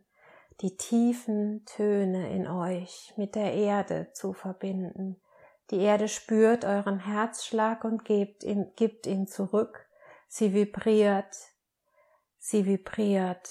die 0.62 0.78
tiefen 0.78 1.66
Töne 1.66 2.34
in 2.34 2.48
euch 2.48 3.14
mit 3.18 3.36
der 3.36 3.54
Erde 3.54 4.10
zu 4.14 4.34
verbinden. 4.34 5.20
Die 5.72 5.80
Erde 5.80 6.08
spürt 6.08 6.66
euren 6.66 7.00
Herzschlag 7.00 7.84
und 7.84 8.06
gibt 8.06 8.44
ihn, 8.44 8.72
gibt 8.76 9.08
ihn 9.08 9.28
zurück. 9.28 9.88
Sie 10.28 10.54
vibriert, 10.54 11.36
sie 12.38 12.66
vibriert 12.66 13.50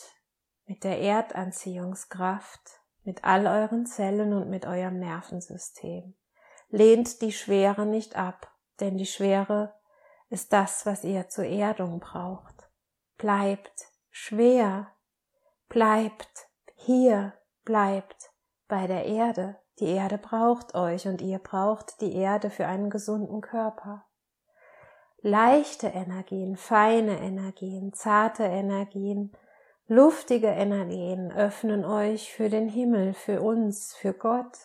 mit 0.66 0.84
der 0.84 1.00
Erdanziehungskraft, 1.00 2.80
mit 3.04 3.24
all 3.24 3.46
euren 3.46 3.86
Zellen 3.86 4.32
und 4.32 4.48
mit 4.48 4.66
eurem 4.66 4.98
Nervensystem. 4.98 6.14
Lehnt 6.70 7.20
die 7.20 7.32
Schwere 7.32 7.84
nicht 7.84 8.16
ab, 8.16 8.51
denn 8.80 8.96
die 8.96 9.06
Schwere 9.06 9.74
ist 10.30 10.52
das, 10.52 10.86
was 10.86 11.04
ihr 11.04 11.28
zur 11.28 11.44
Erdung 11.44 12.00
braucht. 12.00 12.68
Bleibt 13.18 13.86
schwer, 14.10 14.88
bleibt 15.68 16.48
hier 16.74 17.34
bleibt 17.64 18.32
bei 18.68 18.86
der 18.86 19.06
Erde. 19.06 19.56
Die 19.78 19.88
Erde 19.88 20.18
braucht 20.18 20.74
euch 20.74 21.06
und 21.06 21.20
ihr 21.22 21.38
braucht 21.38 22.00
die 22.00 22.14
Erde 22.14 22.50
für 22.50 22.66
einen 22.66 22.90
gesunden 22.90 23.40
Körper. 23.40 24.04
Leichte 25.20 25.88
Energien, 25.88 26.56
feine 26.56 27.20
Energien, 27.20 27.92
zarte 27.92 28.44
Energien, 28.44 29.32
luftige 29.86 30.48
Energien 30.48 31.32
öffnen 31.32 31.84
euch 31.84 32.32
für 32.32 32.48
den 32.48 32.68
Himmel, 32.68 33.14
für 33.14 33.40
uns, 33.40 33.94
für 33.94 34.12
Gott. 34.12 34.58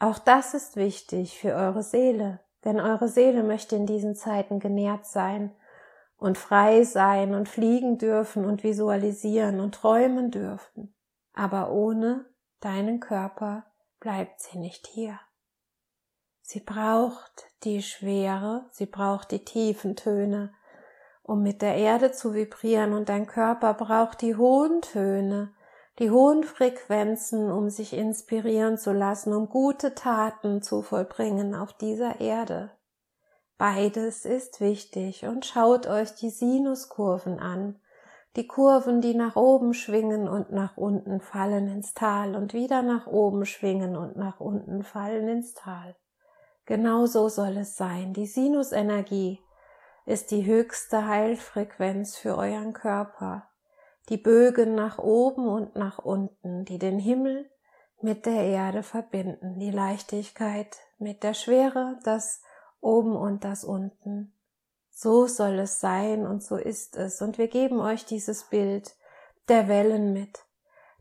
Auch 0.00 0.18
das 0.18 0.54
ist 0.54 0.76
wichtig 0.76 1.38
für 1.38 1.54
eure 1.54 1.82
Seele, 1.82 2.40
denn 2.64 2.80
eure 2.80 3.08
Seele 3.08 3.42
möchte 3.42 3.76
in 3.76 3.86
diesen 3.86 4.14
Zeiten 4.14 4.58
genährt 4.58 5.06
sein 5.06 5.52
und 6.16 6.36
frei 6.36 6.82
sein 6.82 7.34
und 7.34 7.48
fliegen 7.48 7.98
dürfen 7.98 8.44
und 8.44 8.64
visualisieren 8.64 9.60
und 9.60 9.74
träumen 9.74 10.30
dürfen. 10.30 10.94
Aber 11.32 11.70
ohne 11.70 12.26
deinen 12.60 13.00
Körper 13.00 13.64
bleibt 14.00 14.40
sie 14.40 14.58
nicht 14.58 14.86
hier. 14.86 15.18
Sie 16.42 16.60
braucht 16.60 17.46
die 17.64 17.82
Schwere, 17.82 18.66
sie 18.70 18.86
braucht 18.86 19.30
die 19.30 19.44
tiefen 19.44 19.96
Töne, 19.96 20.52
um 21.22 21.42
mit 21.42 21.60
der 21.60 21.76
Erde 21.76 22.10
zu 22.10 22.32
vibrieren 22.32 22.94
und 22.94 23.10
dein 23.10 23.26
Körper 23.26 23.74
braucht 23.74 24.22
die 24.22 24.34
hohen 24.34 24.80
Töne, 24.80 25.52
die 25.98 26.10
hohen 26.10 26.44
Frequenzen, 26.44 27.50
um 27.50 27.70
sich 27.70 27.92
inspirieren 27.92 28.78
zu 28.78 28.92
lassen, 28.92 29.34
um 29.34 29.48
gute 29.48 29.94
Taten 29.94 30.62
zu 30.62 30.82
vollbringen 30.82 31.54
auf 31.54 31.72
dieser 31.72 32.20
Erde. 32.20 32.70
Beides 33.56 34.24
ist 34.24 34.60
wichtig 34.60 35.26
und 35.26 35.44
schaut 35.44 35.88
euch 35.88 36.14
die 36.14 36.30
Sinuskurven 36.30 37.40
an, 37.40 37.80
die 38.36 38.46
Kurven, 38.46 39.00
die 39.00 39.14
nach 39.14 39.34
oben 39.34 39.74
schwingen 39.74 40.28
und 40.28 40.52
nach 40.52 40.76
unten 40.76 41.20
fallen 41.20 41.66
ins 41.66 41.94
Tal 41.94 42.36
und 42.36 42.54
wieder 42.54 42.82
nach 42.82 43.08
oben 43.08 43.44
schwingen 43.44 43.96
und 43.96 44.16
nach 44.16 44.38
unten 44.38 44.84
fallen 44.84 45.26
ins 45.26 45.54
Tal. 45.54 45.96
Genau 46.66 47.06
so 47.06 47.28
soll 47.28 47.56
es 47.56 47.76
sein. 47.76 48.12
Die 48.12 48.26
Sinusenergie 48.26 49.40
ist 50.06 50.30
die 50.30 50.44
höchste 50.46 51.06
Heilfrequenz 51.08 52.16
für 52.16 52.36
euren 52.36 52.74
Körper. 52.74 53.47
Die 54.08 54.16
Bögen 54.16 54.74
nach 54.74 54.98
oben 54.98 55.46
und 55.48 55.76
nach 55.76 55.98
unten, 55.98 56.64
die 56.64 56.78
den 56.78 56.98
Himmel 56.98 57.50
mit 58.00 58.26
der 58.26 58.44
Erde 58.44 58.82
verbinden, 58.82 59.58
die 59.58 59.70
Leichtigkeit 59.70 60.76
mit 60.98 61.22
der 61.22 61.34
Schwere, 61.34 61.98
das 62.04 62.42
oben 62.80 63.16
und 63.16 63.44
das 63.44 63.64
unten. 63.64 64.32
So 64.90 65.26
soll 65.26 65.58
es 65.60 65.80
sein 65.80 66.26
und 66.26 66.42
so 66.42 66.56
ist 66.56 66.96
es. 66.96 67.22
Und 67.22 67.38
wir 67.38 67.48
geben 67.48 67.80
euch 67.80 68.04
dieses 68.04 68.44
Bild 68.44 68.96
der 69.48 69.68
Wellen 69.68 70.12
mit, 70.12 70.44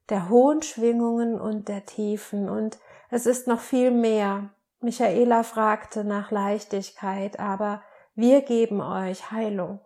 der 0.09 0.29
hohen 0.29 0.61
Schwingungen 0.61 1.39
und 1.39 1.67
der 1.67 1.85
Tiefen. 1.85 2.49
Und 2.49 2.77
es 3.09 3.25
ist 3.25 3.47
noch 3.47 3.59
viel 3.59 3.91
mehr. 3.91 4.49
Michaela 4.79 5.43
fragte 5.43 6.03
nach 6.03 6.31
Leichtigkeit, 6.31 7.39
aber 7.39 7.81
wir 8.15 8.41
geben 8.41 8.81
euch 8.81 9.31
Heilung. 9.31 9.79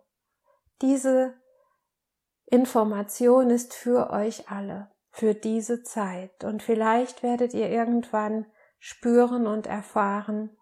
Diese 0.82 1.34
Information 2.52 3.48
ist 3.48 3.72
für 3.72 4.10
euch 4.10 4.50
alle, 4.50 4.90
für 5.08 5.32
diese 5.32 5.84
Zeit. 5.84 6.44
Und 6.44 6.62
vielleicht 6.62 7.22
werdet 7.22 7.54
ihr 7.54 7.70
irgendwann 7.70 8.44
spüren 8.78 9.46
und 9.46 9.66
erfahren, 9.66 10.54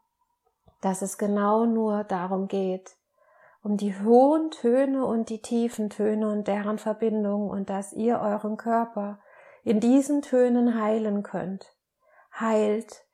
dass 0.82 1.02
es 1.02 1.18
genau 1.18 1.66
nur 1.66 2.04
darum 2.04 2.46
geht, 2.46 2.96
um 3.64 3.76
die 3.76 3.92
hohen 3.98 4.52
Töne 4.52 5.04
und 5.04 5.30
die 5.30 5.42
tiefen 5.42 5.90
Töne 5.90 6.30
und 6.30 6.46
deren 6.46 6.78
Verbindung 6.78 7.50
und 7.50 7.70
dass 7.70 7.92
ihr 7.92 8.20
euren 8.20 8.56
Körper 8.56 9.18
in 9.64 9.80
diesen 9.80 10.22
Tönen 10.22 10.80
heilen 10.80 11.24
könnt. 11.24 11.74
Heilt 12.38 13.04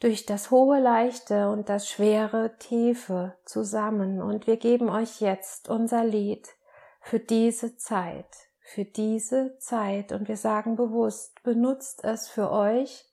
durch 0.00 0.26
das 0.26 0.50
hohe 0.50 0.80
Leichte 0.80 1.48
und 1.48 1.70
das 1.70 1.88
schwere 1.88 2.58
Tiefe 2.58 3.38
zusammen 3.46 4.20
und 4.20 4.46
wir 4.46 4.58
geben 4.58 4.90
euch 4.90 5.22
jetzt 5.22 5.70
unser 5.70 6.04
Lied 6.04 6.46
für 7.00 7.20
diese 7.20 7.76
Zeit, 7.76 8.48
für 8.60 8.84
diese 8.84 9.56
Zeit 9.58 10.12
und 10.12 10.28
wir 10.28 10.36
sagen 10.36 10.76
bewusst, 10.76 11.42
benutzt 11.42 12.04
es 12.04 12.28
für 12.28 12.50
euch, 12.50 13.06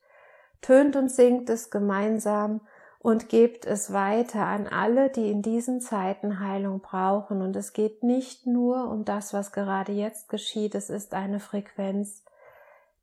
tönt 0.60 0.96
und 0.96 1.10
singt 1.10 1.48
es 1.48 1.70
gemeinsam 1.70 2.60
und 3.06 3.28
gebt 3.28 3.66
es 3.66 3.92
weiter 3.92 4.46
an 4.46 4.66
alle, 4.66 5.10
die 5.10 5.30
in 5.30 5.40
diesen 5.40 5.80
Zeiten 5.80 6.40
Heilung 6.40 6.80
brauchen. 6.80 7.40
Und 7.40 7.54
es 7.54 7.72
geht 7.72 8.02
nicht 8.02 8.46
nur 8.46 8.90
um 8.90 9.04
das, 9.04 9.32
was 9.32 9.52
gerade 9.52 9.92
jetzt 9.92 10.28
geschieht, 10.28 10.74
es 10.74 10.90
ist 10.90 11.14
eine 11.14 11.38
Frequenz, 11.38 12.24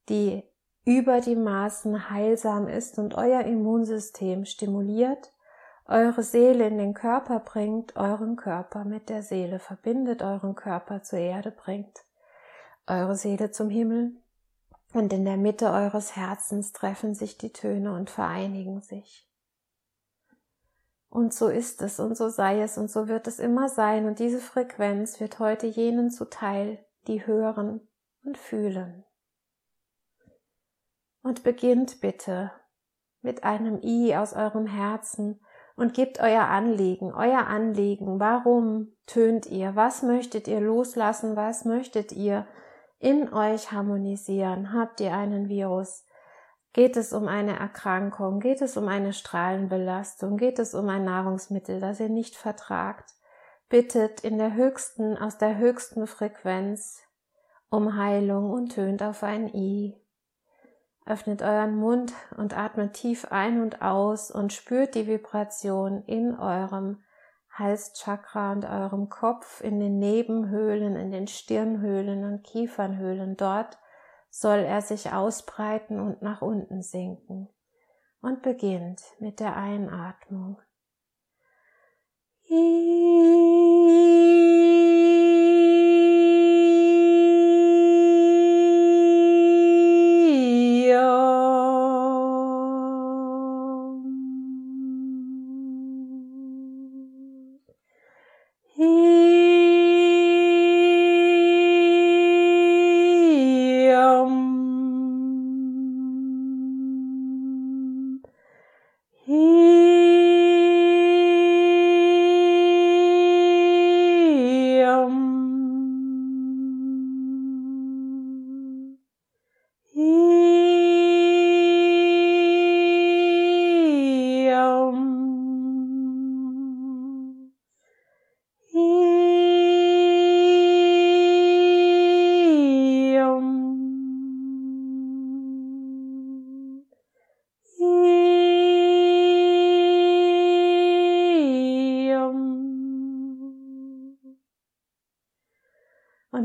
die 0.10 0.44
über 0.84 1.22
die 1.22 1.38
Maßen 1.38 2.10
heilsam 2.10 2.68
ist 2.68 3.00
und 3.00 3.16
euer 3.16 3.44
Immunsystem 3.44 4.44
stimuliert, 4.44 5.32
eure 5.86 6.24
Seele 6.24 6.68
in 6.68 6.78
den 6.78 6.94
Körper 6.94 7.40
bringt, 7.40 7.96
euren 7.96 8.36
Körper 8.36 8.86
mit 8.86 9.10
der 9.10 9.24
Seele 9.24 9.60
verbindet, 9.60 10.22
euren 10.22 10.56
Körper 10.56 11.04
zur 11.04 11.20
Erde 11.20 11.52
bringt, 11.52 12.06
eure 12.88 13.16
Seele 13.16 13.52
zum 13.52 13.70
Himmel 13.70 14.16
und 14.94 15.12
in 15.12 15.26
der 15.26 15.38
Mitte 15.38 15.72
eures 15.72 16.16
Herzens 16.16 16.72
treffen 16.72 17.16
sich 17.16 17.38
die 17.38 17.52
Töne 17.52 17.94
und 17.94 18.10
vereinigen 18.10 18.82
sich. 18.82 19.28
Und 21.10 21.32
so 21.34 21.48
ist 21.48 21.82
es 21.82 22.00
und 22.00 22.18
so 22.18 22.30
sei 22.30 22.62
es 22.62 22.78
und 22.78 22.90
so 22.90 23.08
wird 23.08 23.28
es 23.28 23.38
immer 23.38 23.70
sein. 23.70 24.08
Und 24.08 24.18
diese 24.18 24.40
Frequenz 24.40 25.20
wird 25.20 25.38
heute 25.38 25.68
jenen 25.68 26.10
zuteil, 26.10 26.84
die 27.06 27.28
hören 27.28 27.88
und 28.24 28.38
fühlen. 28.38 29.04
Und 31.22 31.44
beginnt 31.44 32.02
bitte 32.02 32.52
mit 33.22 33.44
einem 33.44 33.80
I 33.84 34.16
aus 34.16 34.34
eurem 34.34 34.66
Herzen 34.66 35.40
und 35.76 35.94
gebt 35.94 36.20
euer 36.20 36.44
Anliegen, 36.44 37.14
euer 37.14 37.48
Anliegen. 37.48 38.20
Warum 38.20 38.94
tönt 39.06 39.48
ihr? 39.48 39.76
Was 39.76 40.04
möchtet 40.04 40.48
ihr 40.48 40.62
loslassen? 40.62 41.36
Was 41.36 41.66
möchtet 41.66 42.12
ihr 42.12 42.48
in 43.00 43.34
euch 43.34 43.72
harmonisieren? 43.72 44.74
Habt 44.74 45.02
ihr 45.02 45.14
einen 45.14 45.50
Virus? 45.50 46.06
Geht 46.74 46.98
es 46.98 47.14
um 47.14 47.28
eine 47.28 47.60
Erkrankung? 47.60 48.40
Geht 48.40 48.62
es 48.62 48.78
um 48.78 48.88
eine 48.88 49.14
Strahlenbelastung? 49.14 50.38
Geht 50.38 50.60
es 50.60 50.74
um 50.74 50.90
ein 50.90 51.04
Nahrungsmittel, 51.04 51.80
das 51.80 52.00
ihr 52.00 52.10
nicht 52.10 52.36
vertragt? 52.36 53.12
Bittet 53.70 54.22
in 54.22 54.38
der 54.38 54.54
höchsten, 54.54 55.18
aus 55.18 55.38
der 55.38 55.58
höchsten 55.58 56.08
Frequenz 56.08 57.02
um 57.70 57.98
Heilung 57.98 58.52
und 58.52 58.74
tönt 58.74 59.02
auf 59.02 59.24
ein 59.24 59.54
I. 59.54 60.03
Öffnet 61.06 61.42
euren 61.42 61.76
Mund 61.76 62.14
und 62.38 62.58
atmet 62.58 62.94
tief 62.94 63.26
ein 63.30 63.62
und 63.62 63.82
aus 63.82 64.32
und 64.32 64.54
spürt 64.54 64.96
die 64.96 65.06
Vibration 65.06 66.04
in 66.06 66.38
eurem 66.38 67.04
Halschakra 67.52 68.54
und 68.54 68.66
eurem 68.66 69.10
Kopf, 69.10 69.62
in 69.62 69.80
den 69.80 70.00
Nebenhöhlen, 70.00 70.96
in 70.96 71.12
den 71.12 71.28
Stirnhöhlen 71.28 72.24
und 72.24 72.44
Kiefernhöhlen, 72.44 73.36
dort, 73.38 73.78
soll 74.30 74.60
er 74.60 74.82
sich 74.82 75.12
ausbreiten 75.12 76.00
und 76.00 76.22
nach 76.24 76.42
unten 76.42 76.82
sinken. 76.82 77.50
Und 78.22 78.42
beginnt 78.42 79.02
mit 79.20 79.40
der 79.40 79.56
Einatmung. 79.56 80.60
Und 82.50 82.84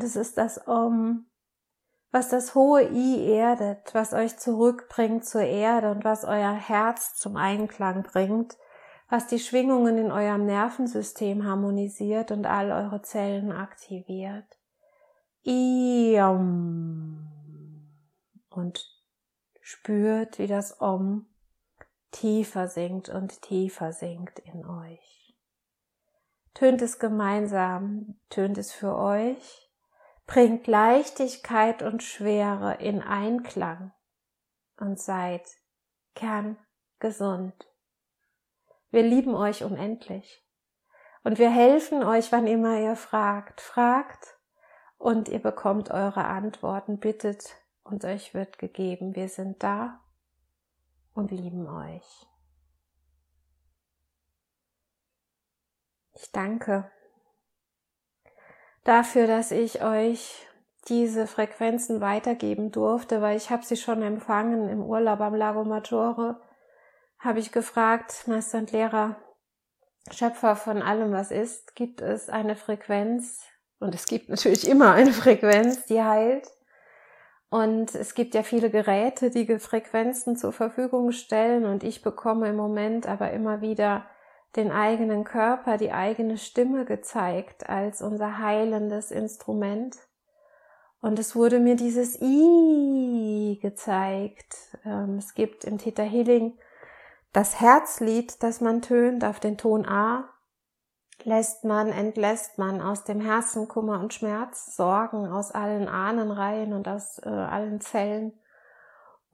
es 0.08 0.16
ist 0.16 0.38
das 0.38 0.66
Om, 0.66 1.26
was 2.10 2.30
das 2.30 2.54
hohe 2.54 2.88
I 2.90 3.30
erdet, 3.30 3.94
was 3.94 4.14
euch 4.14 4.38
zurückbringt 4.38 5.26
zur 5.26 5.42
Erde 5.42 5.90
und 5.90 6.02
was 6.04 6.24
euer 6.24 6.54
Herz 6.54 7.14
zum 7.14 7.36
Einklang 7.36 8.04
bringt, 8.04 8.56
was 9.10 9.26
die 9.26 9.38
Schwingungen 9.38 9.98
in 9.98 10.10
eurem 10.10 10.46
Nervensystem 10.46 11.44
harmonisiert 11.44 12.30
und 12.30 12.46
all 12.46 12.72
eure 12.72 13.02
Zellen 13.02 13.52
aktiviert. 13.52 14.46
Iom. 15.44 17.28
Und 18.48 18.86
spürt, 19.60 20.38
wie 20.38 20.46
das 20.46 20.80
Om 20.80 21.26
tiefer 22.10 22.68
sinkt 22.68 23.10
und 23.10 23.42
tiefer 23.42 23.92
sinkt 23.92 24.38
in 24.38 24.64
euch. 24.64 25.36
Tönt 26.54 26.80
es 26.80 26.98
gemeinsam, 26.98 28.18
tönt 28.30 28.56
es 28.56 28.72
für 28.72 28.96
euch 28.96 29.67
bringt 30.28 30.66
Leichtigkeit 30.66 31.82
und 31.82 32.02
Schwere 32.02 32.74
in 32.74 33.02
Einklang 33.02 33.92
und 34.76 35.00
seid 35.00 35.42
kerngesund. 36.14 37.66
Wir 38.90 39.02
lieben 39.02 39.34
euch 39.34 39.64
unendlich 39.64 40.46
und 41.24 41.38
wir 41.38 41.50
helfen 41.50 42.04
euch, 42.04 42.30
wann 42.30 42.46
immer 42.46 42.78
ihr 42.78 42.94
fragt. 42.94 43.62
Fragt 43.62 44.38
und 44.98 45.30
ihr 45.30 45.40
bekommt 45.40 45.90
eure 45.90 46.24
Antworten, 46.24 47.00
bittet 47.00 47.56
und 47.82 48.04
euch 48.04 48.34
wird 48.34 48.58
gegeben. 48.58 49.16
Wir 49.16 49.30
sind 49.30 49.62
da 49.62 49.98
und 51.14 51.30
lieben 51.30 51.66
euch. 51.66 52.26
Ich 56.12 56.30
danke 56.32 56.90
dafür, 58.88 59.26
dass 59.26 59.50
ich 59.50 59.82
euch 59.82 60.46
diese 60.88 61.26
Frequenzen 61.26 62.00
weitergeben 62.00 62.72
durfte, 62.72 63.20
weil 63.20 63.36
ich 63.36 63.50
habe 63.50 63.64
sie 63.64 63.76
schon 63.76 64.02
empfangen 64.02 64.68
im 64.68 64.82
Urlaub 64.82 65.20
am 65.20 65.34
Lago 65.34 65.64
Maggiore. 65.64 66.40
Habe 67.18 67.40
ich 67.40 67.52
gefragt, 67.52 68.26
Meister 68.26 68.58
und 68.58 68.72
Lehrer, 68.72 69.16
Schöpfer 70.10 70.56
von 70.56 70.80
allem, 70.80 71.12
was 71.12 71.30
ist, 71.30 71.74
gibt 71.74 72.00
es 72.00 72.30
eine 72.30 72.56
Frequenz, 72.56 73.42
Und 73.80 73.94
es 73.94 74.06
gibt 74.06 74.30
natürlich 74.30 74.66
immer 74.66 74.94
eine 74.94 75.12
Frequenz, 75.12 75.84
die 75.84 76.02
heilt. 76.02 76.48
Und 77.50 77.94
es 77.94 78.14
gibt 78.14 78.34
ja 78.34 78.42
viele 78.42 78.70
Geräte, 78.70 79.30
die 79.30 79.58
Frequenzen 79.58 80.36
zur 80.36 80.52
Verfügung 80.52 81.12
stellen. 81.12 81.64
Und 81.66 81.84
ich 81.84 82.02
bekomme 82.02 82.48
im 82.48 82.56
Moment 82.56 83.06
aber 83.06 83.32
immer 83.32 83.60
wieder 83.60 84.06
den 84.58 84.72
eigenen 84.72 85.24
Körper, 85.24 85.78
die 85.78 85.92
eigene 85.92 86.36
Stimme 86.36 86.84
gezeigt 86.84 87.68
als 87.68 88.02
unser 88.02 88.38
heilendes 88.38 89.10
Instrument. 89.10 89.96
Und 91.00 91.18
es 91.18 91.36
wurde 91.36 91.60
mir 91.60 91.76
dieses 91.76 92.20
I 92.20 93.58
gezeigt. 93.62 94.56
Ähm, 94.84 95.16
es 95.18 95.34
gibt 95.34 95.64
im 95.64 95.78
Theta 95.78 96.02
Healing 96.02 96.58
das 97.32 97.60
Herzlied, 97.60 98.42
das 98.42 98.60
man 98.60 98.82
tönt 98.82 99.24
auf 99.24 99.38
den 99.38 99.56
Ton 99.56 99.86
A. 99.86 100.28
Lässt 101.22 101.64
man, 101.64 101.88
entlässt 101.88 102.58
man 102.58 102.80
aus 102.80 103.04
dem 103.04 103.20
Herzen 103.20 103.68
Kummer 103.68 104.00
und 104.00 104.14
Schmerz, 104.14 104.76
Sorgen 104.76 105.26
aus 105.26 105.52
allen 105.52 105.88
Ahnenreihen 105.88 106.72
und 106.72 106.88
aus 106.88 107.18
äh, 107.24 107.28
allen 107.28 107.80
Zellen. 107.80 108.32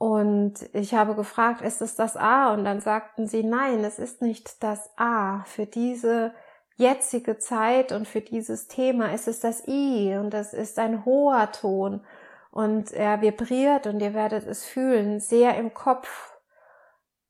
Und 0.04 0.56
ich 0.74 0.92
habe 0.92 1.14
gefragt, 1.14 1.62
ist 1.62 1.80
es 1.80 1.96
das 1.96 2.14
A? 2.14 2.52
Und 2.52 2.66
dann 2.66 2.82
sagten 2.82 3.26
sie, 3.26 3.42
nein, 3.42 3.82
es 3.84 3.98
ist 3.98 4.20
nicht 4.20 4.62
das 4.62 4.90
A. 4.98 5.44
Für 5.44 5.64
diese 5.64 6.34
jetzige 6.76 7.38
Zeit 7.38 7.90
und 7.90 8.06
für 8.06 8.20
dieses 8.20 8.68
Thema 8.68 9.14
ist 9.14 9.28
es 9.28 9.40
das 9.40 9.66
I. 9.66 10.14
Und 10.18 10.34
das 10.34 10.52
ist 10.52 10.78
ein 10.78 11.06
hoher 11.06 11.50
Ton. 11.52 12.04
Und 12.50 12.92
er 12.92 13.22
vibriert 13.22 13.86
und 13.86 14.00
ihr 14.00 14.12
werdet 14.12 14.46
es 14.46 14.66
fühlen, 14.66 15.20
sehr 15.20 15.56
im 15.56 15.72
Kopf, 15.72 16.34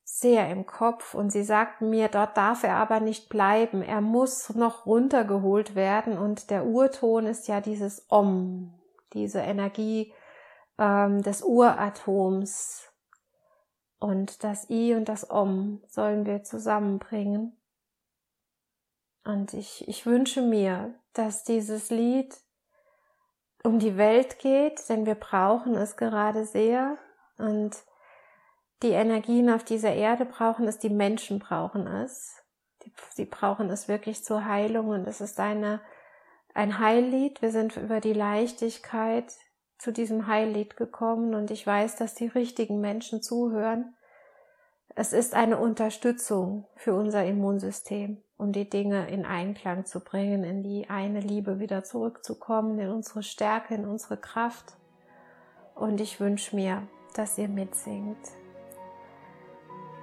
sehr 0.03 0.51
im 0.51 0.67
Kopf. 0.67 1.15
Und 1.15 1.31
sie 1.31 1.45
sagten 1.45 1.91
mir, 1.91 2.09
dort 2.09 2.37
darf 2.37 2.65
er 2.65 2.75
aber 2.75 2.99
nicht 2.99 3.29
bleiben, 3.29 3.83
er 3.83 4.01
muss 4.01 4.53
noch 4.53 4.85
runtergeholt 4.85 5.77
werden. 5.77 6.19
Und 6.19 6.51
der 6.51 6.67
Urton 6.67 7.27
ist 7.27 7.47
ja 7.47 7.61
dieses 7.61 8.05
Om, 8.09 8.75
diese 9.13 9.39
Energie 9.39 10.13
ähm, 10.79 11.23
des 11.23 11.43
Uratoms 11.43 12.91
und 13.99 14.45
das 14.45 14.69
I 14.69 14.95
und 14.95 15.09
das 15.09 15.31
Om 15.31 15.83
sollen 15.89 16.27
wir 16.27 16.43
zusammenbringen. 16.43 17.57
Und 19.25 19.55
ich, 19.55 19.89
ich 19.89 20.05
wünsche 20.05 20.43
mir, 20.43 20.95
dass 21.15 21.45
dieses 21.45 21.91
Lied 21.91 22.37
um 23.63 23.79
die 23.79 23.97
Welt 23.97 24.39
geht, 24.39 24.87
denn 24.91 25.07
wir 25.07 25.15
brauchen 25.15 25.75
es 25.75 25.97
gerade 25.97 26.45
sehr. 26.45 26.99
Und 27.39 27.83
die 28.83 28.91
Energien 28.91 29.49
auf 29.49 29.65
dieser 29.65 29.95
Erde 29.95 30.27
brauchen 30.27 30.69
es, 30.69 30.79
die 30.79 30.91
Menschen 30.91 31.39
brauchen 31.39 31.87
es. 31.87 32.43
Sie 33.15 33.25
brauchen 33.25 33.71
es 33.71 33.89
wirklich 33.89 34.23
zur 34.23 34.45
Heilung 34.45 34.89
und 34.89 35.07
es 35.07 35.23
ist 35.23 35.41
eine, 35.41 35.81
ein 36.53 36.79
Heillied. 36.79 37.41
Wir 37.41 37.51
sind 37.51 37.79
über 37.79 38.01
die 38.01 38.13
Leichtigkeit 38.13 39.33
zu 39.79 39.93
diesem 39.93 40.27
Heillied 40.27 40.77
gekommen 40.77 41.35
und 41.35 41.51
ich 41.51 41.67
weiß, 41.67 41.97
dass 41.97 42.15
die 42.15 42.29
richtigen 42.29 42.81
Menschen 42.81 43.23
zuhören. 43.23 43.95
Es 44.95 45.13
ist 45.13 45.35
eine 45.35 45.59
Unterstützung 45.59 46.67
für 46.77 46.95
unser 46.95 47.25
Immunsystem 47.25 48.23
um 48.37 48.53
die 48.53 48.69
Dinge 48.69 49.09
in 49.09 49.25
Einklang 49.25 49.85
zu 49.85 50.01
bringen, 50.01 50.45
in 50.45 50.63
die 50.63 50.91
eine 50.91 51.21
Liebe 51.21 51.61
wieder 51.61 51.85
zurückzukommen, 51.85 52.79
in 52.79 52.91
unsere 52.91 53.23
Stärke, 53.23 53.75
in 53.75 53.87
unsere 53.87 54.17
Kraft. 54.17 54.77
Und 55.75 56.01
ich 56.01 56.21
wünsche 56.21 56.55
mir, 56.57 56.83
dass 57.15 57.39
ihr 57.39 57.49
mitsingt. 57.49 58.19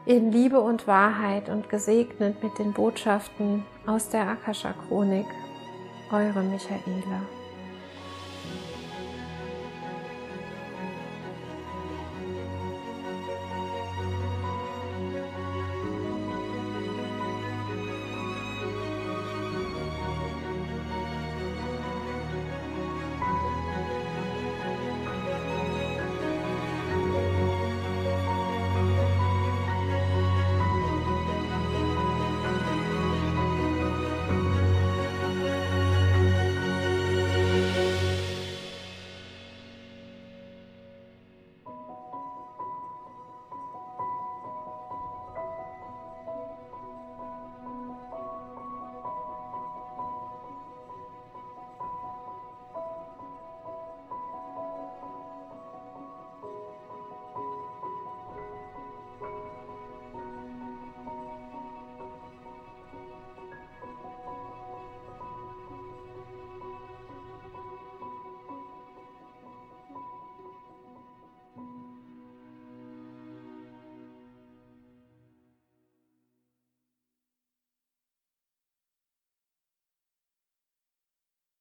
In 0.06 0.32
Liebe 0.32 0.60
und 0.60 0.88
Wahrheit 0.88 1.50
und 1.50 1.70
gesegnet 1.70 2.42
mit 2.42 2.58
den 2.58 2.74
Botschaften 2.74 3.66
aus 3.86 4.10
der 4.10 4.28
Akasha 4.28 4.74
Chronik, 4.74 5.28
eure 6.12 6.42
Michaela. 6.42 7.41